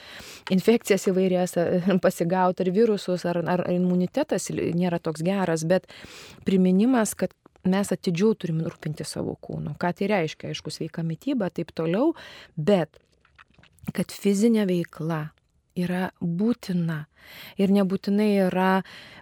infekcijas 0.53 1.09
įvairias 1.13 1.57
pasigauti, 2.05 2.65
ar 2.65 2.73
virusus, 2.75 3.25
ar, 3.29 3.43
ar 3.45 3.67
imunitetas 3.73 4.49
nėra 4.51 4.99
toks 5.03 5.25
geras, 5.25 5.65
bet 5.69 5.89
priminimas, 6.47 7.13
kad 7.13 7.33
mes 7.65 7.89
atidžiau 7.93 8.35
turim 8.37 8.61
rūpinti 8.65 9.05
savo 9.07 9.33
kūnu. 9.41 9.73
Ką 9.81 9.91
tai 9.97 10.09
reiškia, 10.11 10.51
aišku, 10.53 10.73
sveika 10.73 11.05
mytyba, 11.05 11.49
taip 11.53 11.73
toliau, 11.75 12.13
bet 12.55 12.99
kad 13.93 14.13
fizinė 14.13 14.65
veikla 14.69 15.27
yra 15.75 16.09
būtina 16.21 17.05
ir 17.59 17.71
nebūtinai 17.73 18.29
yra 18.47 18.71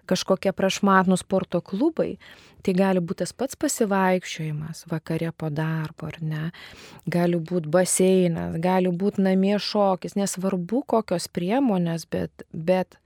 kažkokie 0.09 0.53
prašmatnų 0.55 1.17
sporto 1.19 1.61
klubai. 1.63 2.17
Tai 2.63 2.75
gali 2.77 3.01
būti 3.03 3.23
tas 3.23 3.33
pats 3.35 3.57
pasivaikščiojimas 3.59 4.85
vakare 4.91 5.33
po 5.35 5.49
darbo, 5.51 6.07
ar 6.07 6.19
ne. 6.23 6.43
Gali 7.11 7.39
būti 7.39 7.71
baseinas, 7.71 8.55
gali 8.63 8.91
būti 8.91 9.25
namie 9.25 9.57
šokis, 9.59 10.15
nesvarbu 10.19 10.83
kokios 10.93 11.27
priemonės, 11.27 12.07
bet, 12.11 12.45
bet 12.53 12.99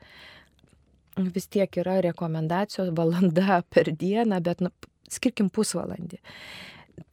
vis 1.18 1.50
tiek 1.50 1.80
yra 1.82 1.98
rekomendacijos 2.06 2.94
valanda 2.98 3.64
per 3.74 3.90
dieną, 3.90 4.44
bet 4.46 4.62
nu, 4.62 4.74
skirkim 5.10 5.50
pusvalandį 5.54 6.22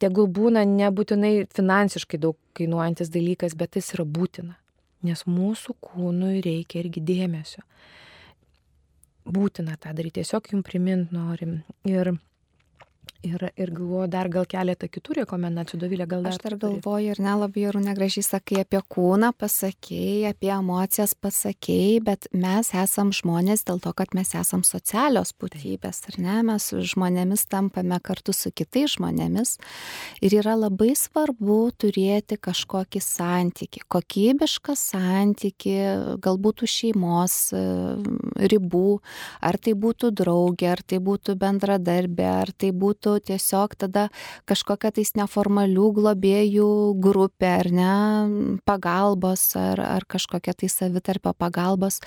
tegul 0.01 0.27
būna 0.31 0.65
nebūtinai 0.67 1.47
finansiškai 1.55 2.19
daug 2.21 2.37
kainuojantis 2.57 3.11
dalykas, 3.13 3.55
bet 3.57 3.77
jis 3.79 3.93
yra 3.97 4.05
būtina. 4.05 4.55
Nes 5.05 5.25
mūsų 5.29 5.75
kūnui 5.85 6.39
reikia 6.45 6.81
irgi 6.81 7.03
dėmesio. 7.05 7.61
Būtina 9.25 9.77
tą 9.81 9.93
daryti, 9.97 10.21
tiesiog 10.21 10.51
jums 10.51 10.65
primint 10.65 11.13
norim. 11.13 11.59
Ir 11.89 12.15
Ir, 13.25 13.41
ir 13.57 13.71
galvoju, 13.73 14.07
dar 14.11 14.27
gal 14.29 14.45
keletą 14.49 14.87
kitų 14.91 15.15
rekomendacijų, 15.21 15.79
Dovilė, 15.81 16.05
gal 16.09 16.25
dar. 16.25 16.35
Aš 16.35 16.41
dar 16.43 16.55
galvoju, 16.61 17.13
ir 17.15 17.21
nelabai 17.23 17.63
ir 17.63 17.77
negražiai 17.81 18.21
sakai 18.25 18.59
apie 18.61 18.81
kūną, 18.93 19.31
pasakėjai, 19.39 20.33
apie 20.35 20.51
emocijas 20.53 21.15
pasakėjai, 21.17 22.03
bet 22.05 22.27
mes 22.35 22.69
esam 22.77 23.09
žmonės 23.15 23.65
dėl 23.65 23.81
to, 23.81 23.93
kad 23.97 24.13
mes 24.17 24.35
esam 24.37 24.61
socialios 24.67 25.33
būtybės, 25.41 26.03
ar 26.11 26.19
ne? 26.21 26.35
Mes 26.51 26.67
žmonėmis 26.93 27.47
tampame 27.49 27.97
kartu 28.05 28.35
su 28.35 28.51
kitais 28.53 28.93
žmonėmis. 28.99 29.55
Ir 30.21 30.37
yra 30.43 30.53
labai 30.59 30.91
svarbu 30.99 31.59
turėti 31.81 32.37
kažkokį 32.37 33.01
santyki, 33.01 33.85
kokybišką 33.89 34.77
santyki, 34.77 35.75
galbūt 36.21 36.65
šeimos 36.69 37.49
ribų, 38.53 38.85
ar 39.43 39.57
tai 39.57 39.73
būtų 39.75 40.13
draugė, 40.15 40.69
ar 40.75 40.85
tai 40.85 41.01
būtų 41.03 41.35
bendradarbė, 41.41 42.29
ar 42.45 42.53
tai 42.53 42.69
būtų 42.75 43.14
tiesiog 43.19 43.75
tada 43.79 44.07
kažkokia 44.49 44.91
tais 44.95 45.13
neformalių 45.17 45.91
globėjų 45.99 46.71
grupė 47.01 47.51
ar 47.59 47.71
ne, 47.73 47.93
pagalbos 48.67 49.51
ar, 49.59 49.81
ar 49.81 50.07
kažkokia 50.07 50.55
tai 50.57 50.71
savitarpio 50.71 51.35
pagalbos 51.37 52.01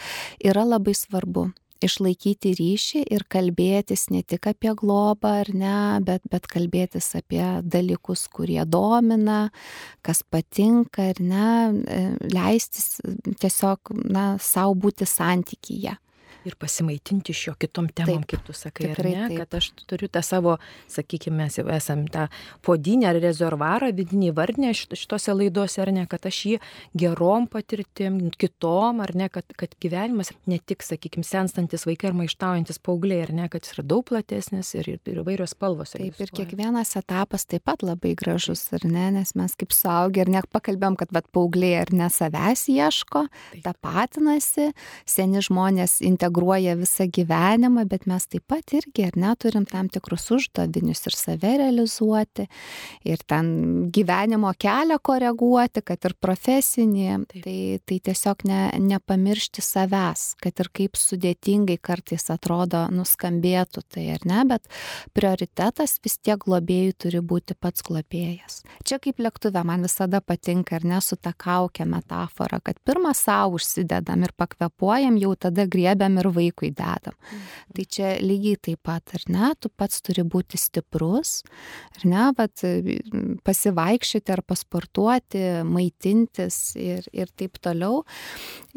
yra 0.44 0.66
labai 0.66 0.97
svarbu. 0.97 1.51
Išlaikyti 1.79 2.57
ryšį 2.59 3.05
ir 3.14 3.23
kalbėtis 3.31 4.09
ne 4.11 4.25
tik 4.27 4.49
apie 4.51 4.73
globą 4.75 5.37
ar 5.44 5.51
ne, 5.55 5.77
bet, 6.03 6.25
bet 6.27 6.49
kalbėtis 6.51 7.12
apie 7.14 7.44
dalykus, 7.62 8.25
kurie 8.35 8.64
domina, 8.66 9.53
kas 10.03 10.25
patinka 10.27 11.12
ar 11.12 11.23
ne, 11.23 11.47
e, 11.87 12.03
leistis 12.35 12.99
tiesiog, 13.38 13.94
na, 14.11 14.33
savo 14.42 14.75
būti 14.75 15.07
santykyje 15.07 15.94
ir 16.48 16.56
pasimaitinti 16.58 17.34
iš 17.34 17.42
jo 17.48 17.54
kitom 17.61 17.88
temom, 17.92 18.22
taip, 18.22 18.28
kaip 18.32 18.46
tu 18.46 18.54
sakai, 18.56 18.90
tikrai, 18.90 19.12
ar 19.12 19.20
ne, 19.22 19.28
taip. 19.32 19.42
kad 19.42 19.58
aš 19.61 19.70
turiu 19.88 20.08
tą 20.12 20.22
savo, 20.24 20.56
sakykime, 20.90 21.44
mes 21.44 21.58
jau 21.61 21.66
esam 21.72 22.04
tą 22.12 22.26
podinę 22.66 23.11
ar 23.11 23.20
rezervarą 23.22 23.90
vidinį 23.96 24.32
vardinę 24.37 24.72
šitose 24.76 25.34
laidose, 25.37 25.80
ar 25.84 25.92
ne, 25.94 26.06
kad 26.11 26.26
aš 26.28 26.40
jį 26.50 26.58
gerom 26.98 27.48
patirtim, 27.50 28.20
kitom, 28.38 29.02
ar 29.04 29.14
ne, 29.18 29.28
kad, 29.32 29.46
kad 29.58 29.74
gyvenimas 29.82 30.32
ne 30.50 30.58
tik, 30.58 30.84
sakykime, 30.87 31.26
senstantis 31.26 31.87
vaikai 31.88 32.12
ar 32.12 32.18
maištaujantis 32.22 32.80
paaugliai, 32.84 33.22
ar 33.26 33.34
ne, 33.37 33.48
kad 33.52 33.66
jis 33.66 33.76
yra 33.76 33.87
daug 33.92 34.06
platesnis 34.08 34.72
ir, 34.78 34.88
ir, 34.96 35.00
ir 35.08 35.22
įvairios 35.22 35.54
spalvos. 35.56 35.94
Taip, 35.96 36.18
ir 36.22 36.34
kiekvienas 36.34 36.94
etapas 37.00 37.46
taip 37.48 37.66
pat 37.68 37.84
labai 37.87 38.14
gražus, 38.18 38.64
ar 38.76 38.87
ne, 38.88 39.08
nes 39.18 39.34
mes 39.38 39.56
kaip 39.58 39.74
suaugę 39.76 40.24
ir 40.24 40.32
net 40.32 40.48
pakalbėjom, 40.54 40.98
kad 41.00 41.12
vat, 41.14 41.28
paaugliai 41.34 41.82
ar 41.82 41.92
ne 41.94 42.08
savęs 42.12 42.66
ieško, 42.72 43.26
tapatinasi, 43.64 44.70
seni 45.08 45.42
žmonės 45.44 45.98
integruoja 46.06 46.38
integruoja 46.38 46.77
visą 46.77 47.07
gyvenimą, 47.11 47.85
bet 47.88 48.07
mes 48.07 48.27
taip 48.27 48.44
pat 48.46 48.72
irgi, 48.72 49.07
ar 49.09 49.16
neturim 49.16 49.66
tam 49.66 49.88
tikrus 49.88 50.31
uždavinius 50.31 51.07
ir 51.07 51.14
save 51.16 51.57
realizuoti, 51.59 52.46
ir 53.05 53.18
ten 53.27 53.90
gyvenimo 53.90 54.53
kelią 54.55 54.98
koreguoti, 55.03 55.83
kad 55.83 55.98
ir 56.05 56.14
profesinį. 56.20 57.27
Taip. 57.29 57.44
Tai, 57.44 57.79
tai 57.87 57.98
tiesiog 58.09 58.44
ne, 58.44 58.61
nepamiršti 58.79 59.62
savęs, 59.62 60.37
kad 60.42 60.59
ir 60.61 60.70
kaip 60.72 60.96
sudėtingai 60.98 61.79
kartais 61.81 62.29
atrodo 62.31 62.87
nuskambėtų 62.92 63.83
tai 63.88 64.09
ar 64.14 64.24
ne, 64.29 64.44
bet 64.48 64.68
prioritetas 65.16 65.98
vis 66.05 66.18
tiek 66.18 66.38
globėjų 66.38 66.94
turi 67.05 67.20
būti 67.20 67.57
pats 67.59 67.83
globėjas. 67.87 68.62
Čia 68.87 69.01
kaip 69.03 69.18
lėktuve 69.22 69.62
man 69.66 69.87
visada 69.87 70.20
patinka, 70.20 70.79
ar 70.79 70.87
ne, 70.87 71.01
su 71.03 71.16
ta 71.16 71.33
kaukė 71.33 71.87
metafora, 71.88 72.61
kad 72.62 72.79
pirmą 72.87 73.14
savo 73.16 73.59
užsidedam 73.59 74.22
ir 74.27 74.35
pakvepuojam, 74.38 75.18
jau 75.18 75.35
tada 75.38 75.66
griebiam 75.66 76.18
ir 76.20 76.27
ir 76.28 76.34
vaikui 76.36 76.70
dedam. 76.76 77.16
Mhm. 77.16 77.46
Tai 77.76 77.84
čia 77.96 78.12
lygiai 78.22 78.60
taip 78.68 78.82
pat, 78.86 79.14
ar 79.16 79.24
ne, 79.32 79.52
tu 79.60 79.70
pats 79.70 80.02
turi 80.04 80.24
būti 80.24 80.60
stiprus, 80.60 81.42
ar 81.96 82.06
ne, 82.08 82.24
bet 82.36 82.64
pasivaikščioti 83.46 84.34
ar 84.34 84.42
pasportuoti, 84.46 85.44
maitintis 85.68 86.76
ir, 86.78 87.06
ir 87.12 87.32
taip 87.38 87.58
toliau. 87.62 88.04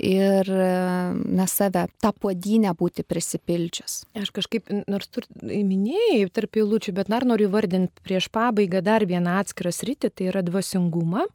Ir, 0.01 0.47
na, 0.47 1.47
save, 1.49 1.87
tą 2.01 2.13
podinę 2.15 2.73
būti 2.77 3.05
prisipildžius. 3.07 4.01
Aš 4.17 4.31
kažkaip, 4.35 4.71
nors 4.89 5.09
tu 5.11 5.23
minėjai 5.41 6.25
tarp 6.33 6.59
eilučių, 6.61 6.95
bet 6.97 7.11
dar 7.11 7.27
noriu 7.27 7.49
vardinti 7.51 8.03
prieš 8.05 8.29
pabaigą 8.33 8.83
dar 8.85 9.05
vieną 9.07 9.39
atskirą 9.41 9.73
sritį, 9.75 10.11
tai 10.13 10.29
yra 10.31 10.43
dvasingumą. 10.45 11.27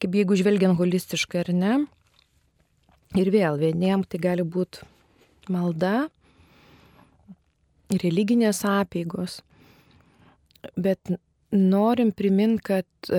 Kaip 0.00 0.14
jeigu 0.16 0.36
žvelgiant 0.38 0.78
holistiškai 0.78 1.42
ar 1.42 1.50
ne. 1.52 1.74
Ir 3.18 3.28
vėl 3.34 3.58
vieniem 3.58 4.04
tai 4.06 4.20
gali 4.22 4.46
būti 4.46 4.86
malda, 5.50 6.08
religinės 7.90 8.62
apėgos. 8.68 9.40
Bet 10.76 11.12
norim 11.50 12.12
priminti, 12.12 12.62
kad 12.70 13.10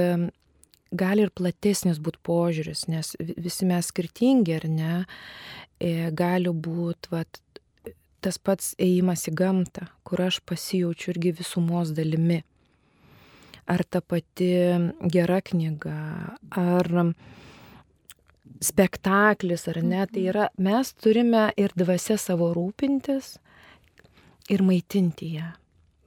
gali 0.91 1.26
ir 1.26 1.32
platesnis 1.36 2.00
būti 2.04 2.20
požiūris, 2.28 2.86
nes 2.91 3.15
visi 3.20 3.67
mes 3.67 3.89
skirtingi 3.91 4.56
ar 4.58 4.67
ne, 4.70 4.94
e, 5.80 6.12
gali 6.12 6.52
būti 6.52 7.24
tas 8.22 8.38
pats 8.38 8.76
ėjimas 8.78 9.26
į 9.32 9.36
gamtą, 9.39 9.88
kur 10.06 10.22
aš 10.28 10.41
pasijaučiu 10.46 11.15
irgi 11.15 11.34
visumos 11.39 11.94
dalimi. 11.98 12.44
Ar 13.72 13.82
ta 13.88 14.02
pati 14.02 14.52
gera 15.10 15.39
knyga, 15.41 15.96
ar 16.60 16.91
spektaklis 18.62 19.67
ar 19.71 19.82
ne, 19.84 20.04
tai 20.10 20.28
yra, 20.30 20.50
mes 20.62 20.93
turime 20.93 21.50
ir 21.58 21.74
dvasia 21.78 22.17
savo 22.21 22.52
rūpintis 22.56 23.36
ir 24.54 24.63
maitinti 24.65 25.34
ją. 25.38 25.50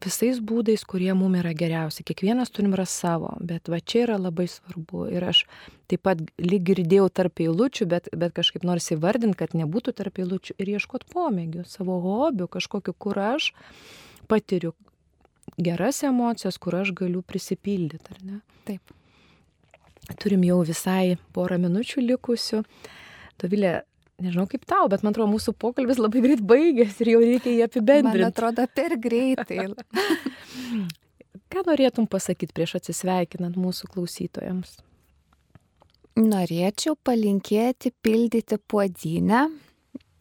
Visais 0.04 0.36
būdais, 0.44 0.82
kurie 0.84 1.14
mums 1.16 1.38
yra 1.40 1.54
geriausi. 1.56 2.04
Kiekvienas 2.04 2.52
turim 2.52 2.74
ras 2.76 2.92
savo, 2.92 3.30
bet 3.40 3.70
va 3.72 3.78
čia 3.80 4.02
yra 4.04 4.18
labai 4.20 4.44
svarbu. 4.52 5.06
Ir 5.08 5.24
aš 5.30 5.46
taip 5.88 6.02
pat 6.04 6.20
lyg 6.36 6.66
girdėjau 6.68 7.06
tarp 7.08 7.40
eilučių, 7.40 7.86
bet, 7.88 8.10
bet 8.12 8.34
kažkaip 8.36 8.66
nors 8.68 8.90
įvardinti, 8.92 9.38
kad 9.40 9.56
nebūtų 9.56 9.94
tarp 9.96 10.20
eilučių 10.20 10.58
ir 10.60 10.74
ieškoti 10.76 11.08
pomėgių, 11.14 11.64
savo 11.70 11.96
hobių, 12.04 12.50
kažkokiu, 12.52 12.92
kur 12.92 13.22
aš 13.30 13.54
patiriu 14.28 14.74
geras 15.56 16.02
emocijas, 16.04 16.60
kur 16.60 16.76
aš 16.82 16.92
galiu 17.00 17.24
prisipildyti, 17.24 18.12
ar 18.12 18.20
ne? 18.28 18.42
Taip. 18.68 18.92
Turim 20.20 20.44
jau 20.44 20.60
visai 20.66 21.16
porą 21.34 21.58
minučių 21.62 22.04
likusių. 22.04 22.62
Dovilė, 23.40 23.72
nežinau 24.22 24.46
kaip 24.50 24.66
tau, 24.68 24.86
bet 24.92 25.04
man 25.04 25.14
atrodo, 25.14 25.30
mūsų 25.32 25.54
pokalbis 25.58 26.00
labai 26.02 26.22
greit 26.24 26.42
baigėsi 26.44 27.04
ir 27.04 27.12
jau 27.14 27.22
reikia 27.24 27.54
jį 27.54 27.64
apibendrinti. 27.66 28.20
Man 28.20 28.28
atrodo, 28.30 28.66
per 28.76 28.98
greitai. 29.00 29.70
Ką 31.52 31.62
norėtum 31.68 32.08
pasakyti 32.10 32.54
prieš 32.54 32.76
atsisveikinant 32.80 33.56
mūsų 33.60 33.88
klausytojams? 33.94 34.76
Norėčiau 36.20 36.94
palinkėti 37.02 37.90
pildyti 38.04 38.58
puodynę. 38.70 39.48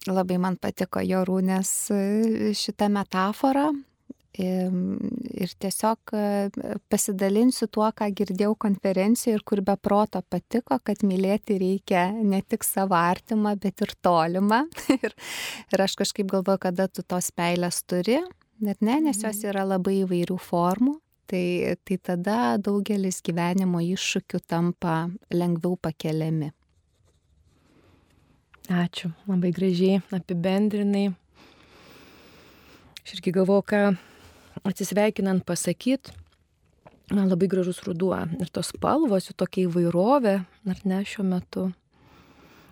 Labai 0.10 0.38
man 0.42 0.58
patiko 0.60 1.00
Jorūnės 1.06 1.70
šitą 2.60 2.90
metaforą, 2.92 3.70
ir 4.42 5.52
tiesiog 5.62 6.14
e, 6.18 6.24
pasidalinsiu 6.90 7.68
tuo, 7.70 7.86
ką 7.94 8.08
girdėjau 8.18 8.56
konferencijoje 8.66 9.38
ir 9.38 9.44
kur 9.46 9.62
be 9.66 9.76
proto 9.78 10.24
patiko, 10.26 10.80
kad 10.82 11.04
mylėti 11.06 11.60
reikia 11.62 12.08
ne 12.16 12.42
tik 12.42 12.66
savo 12.66 12.98
artimą, 12.98 13.54
bet 13.62 13.84
ir 13.86 13.94
tolimą. 14.02 14.64
ir, 14.98 15.14
ir 15.74 15.86
aš 15.86 15.98
kažkaip 16.02 16.32
galvoju, 16.32 16.64
kada 16.66 16.88
tu 16.90 17.06
tos 17.06 17.30
meilės 17.38 17.84
turi, 17.86 18.20
bet 18.64 18.82
ne, 18.82 19.00
nes 19.06 19.22
jos 19.22 19.44
mhm. 19.44 19.50
yra 19.54 19.68
labai 19.76 20.02
įvairių 20.02 20.38
formų. 20.42 20.98
Tai, 21.34 21.46
tai 21.88 21.96
tada 22.04 22.58
daugelis 22.62 23.22
gyvenimo 23.24 23.80
iššūkių 23.80 24.42
tampa 24.44 25.08
lengviau 25.32 25.78
pakeliami. 25.80 26.50
Ačiū, 28.70 29.10
labai 29.28 29.54
gražiai 29.56 30.02
apibendrinai. 30.14 31.08
Aš 33.04 33.16
irgi 33.18 33.34
galvoju, 33.36 33.64
ką 33.72 33.80
atsisveikinant 34.68 35.45
pasakyt, 35.45 36.11
man 37.11 37.30
labai 37.30 37.49
gražus 37.51 37.84
ruduo 37.86 38.18
ir 38.39 38.51
tos 38.53 38.72
spalvos, 38.74 39.30
jų 39.30 39.38
tokia 39.43 39.68
įvairovė, 39.68 40.36
ar 40.72 40.84
ne 40.88 41.01
šiuo 41.07 41.26
metu. 41.28 41.70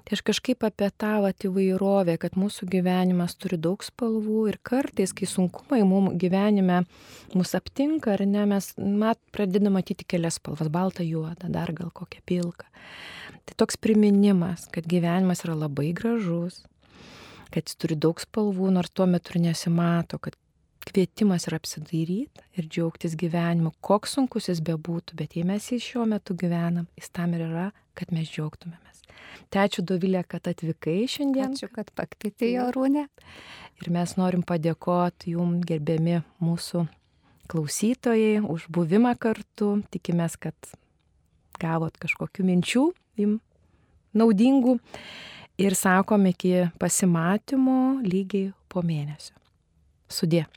Tai 0.01 0.15
aš 0.17 0.23
kažkaip 0.25 0.63
apie 0.65 0.87
tą 0.97 1.19
vat, 1.21 1.43
įvairovę, 1.45 2.15
kad 2.19 2.33
mūsų 2.39 2.65
gyvenimas 2.71 3.35
turi 3.37 3.59
daug 3.61 3.83
spalvų 3.85 4.47
ir 4.49 4.57
kartais, 4.65 5.13
kai 5.13 5.27
sunkumai 5.29 5.83
mums 5.85 6.17
gyvenime 6.19 6.81
mus 7.37 7.53
aptinka, 7.55 8.15
ar 8.15 8.25
ne, 8.25 8.47
mes 8.49 8.71
mat, 8.81 9.21
pradedame 9.31 9.75
matyti 9.77 10.07
kelias 10.09 10.39
spalvas- 10.41 10.71
baltą, 10.77 11.05
juodą, 11.05 11.51
dar 11.53 11.71
gal 11.71 11.93
kokią 11.93 12.19
pilką. 12.25 12.65
Tai 13.45 13.55
toks 13.55 13.77
priminimas, 13.77 14.67
kad 14.71 14.87
gyvenimas 14.89 15.45
yra 15.45 15.55
labai 15.55 15.93
gražus, 15.93 16.63
kad 17.51 17.63
jis 17.63 17.75
turi 17.75 17.95
daug 17.95 18.19
spalvų, 18.19 18.71
nors 18.71 18.89
tuo 18.89 19.05
metu 19.05 19.35
ir 19.35 19.41
nesimato, 19.41 20.19
kad 20.19 20.35
kvietimas 20.87 21.47
yra 21.49 21.59
apsidairyti 21.61 22.45
ir 22.57 22.67
džiaugtis 22.67 23.15
gyvenimu, 23.19 23.73
koks 23.83 24.17
sunkus 24.17 24.49
jis 24.49 24.61
bebūtų, 24.65 25.17
bet 25.19 25.35
jei 25.37 25.45
mes 25.47 25.67
jį 25.71 25.79
šiuo 25.83 26.07
metu 26.09 26.35
gyvenam, 26.37 26.87
jis 26.99 27.11
tam 27.13 27.35
ir 27.37 27.45
yra, 27.49 27.67
kad 27.97 28.13
mes 28.15 28.29
džiaugtumėmės. 28.31 29.03
Tai 29.51 29.65
ačiū 29.67 29.83
Dovilė, 29.87 30.23
kad 30.27 30.47
atvykai 30.51 31.03
šiandien. 31.11 31.55
Ačiū, 31.55 31.69
kad 31.73 31.91
pakvietė 31.95 32.53
jo 32.53 32.67
rūnę. 32.75 33.07
Ir 33.81 33.89
mes 33.93 34.15
norim 34.19 34.43
padėkoti 34.47 35.35
jum, 35.35 35.57
gerbiami 35.67 36.21
mūsų 36.43 36.85
klausytojai, 37.51 38.41
už 38.43 38.67
buvimą 38.71 39.13
kartu. 39.19 39.73
Tikimės, 39.91 40.37
kad 40.39 40.55
gavot 41.61 41.97
kažkokių 42.01 42.47
minčių 42.47 42.85
jum 43.21 43.37
naudingų. 44.17 44.77
Ir 45.61 45.75
sakom 45.77 46.25
iki 46.31 46.71
pasimatymo 46.81 48.01
lygiai 48.07 48.49
po 48.71 48.81
mėnesio. 48.85 49.35
Sudė. 50.11 50.47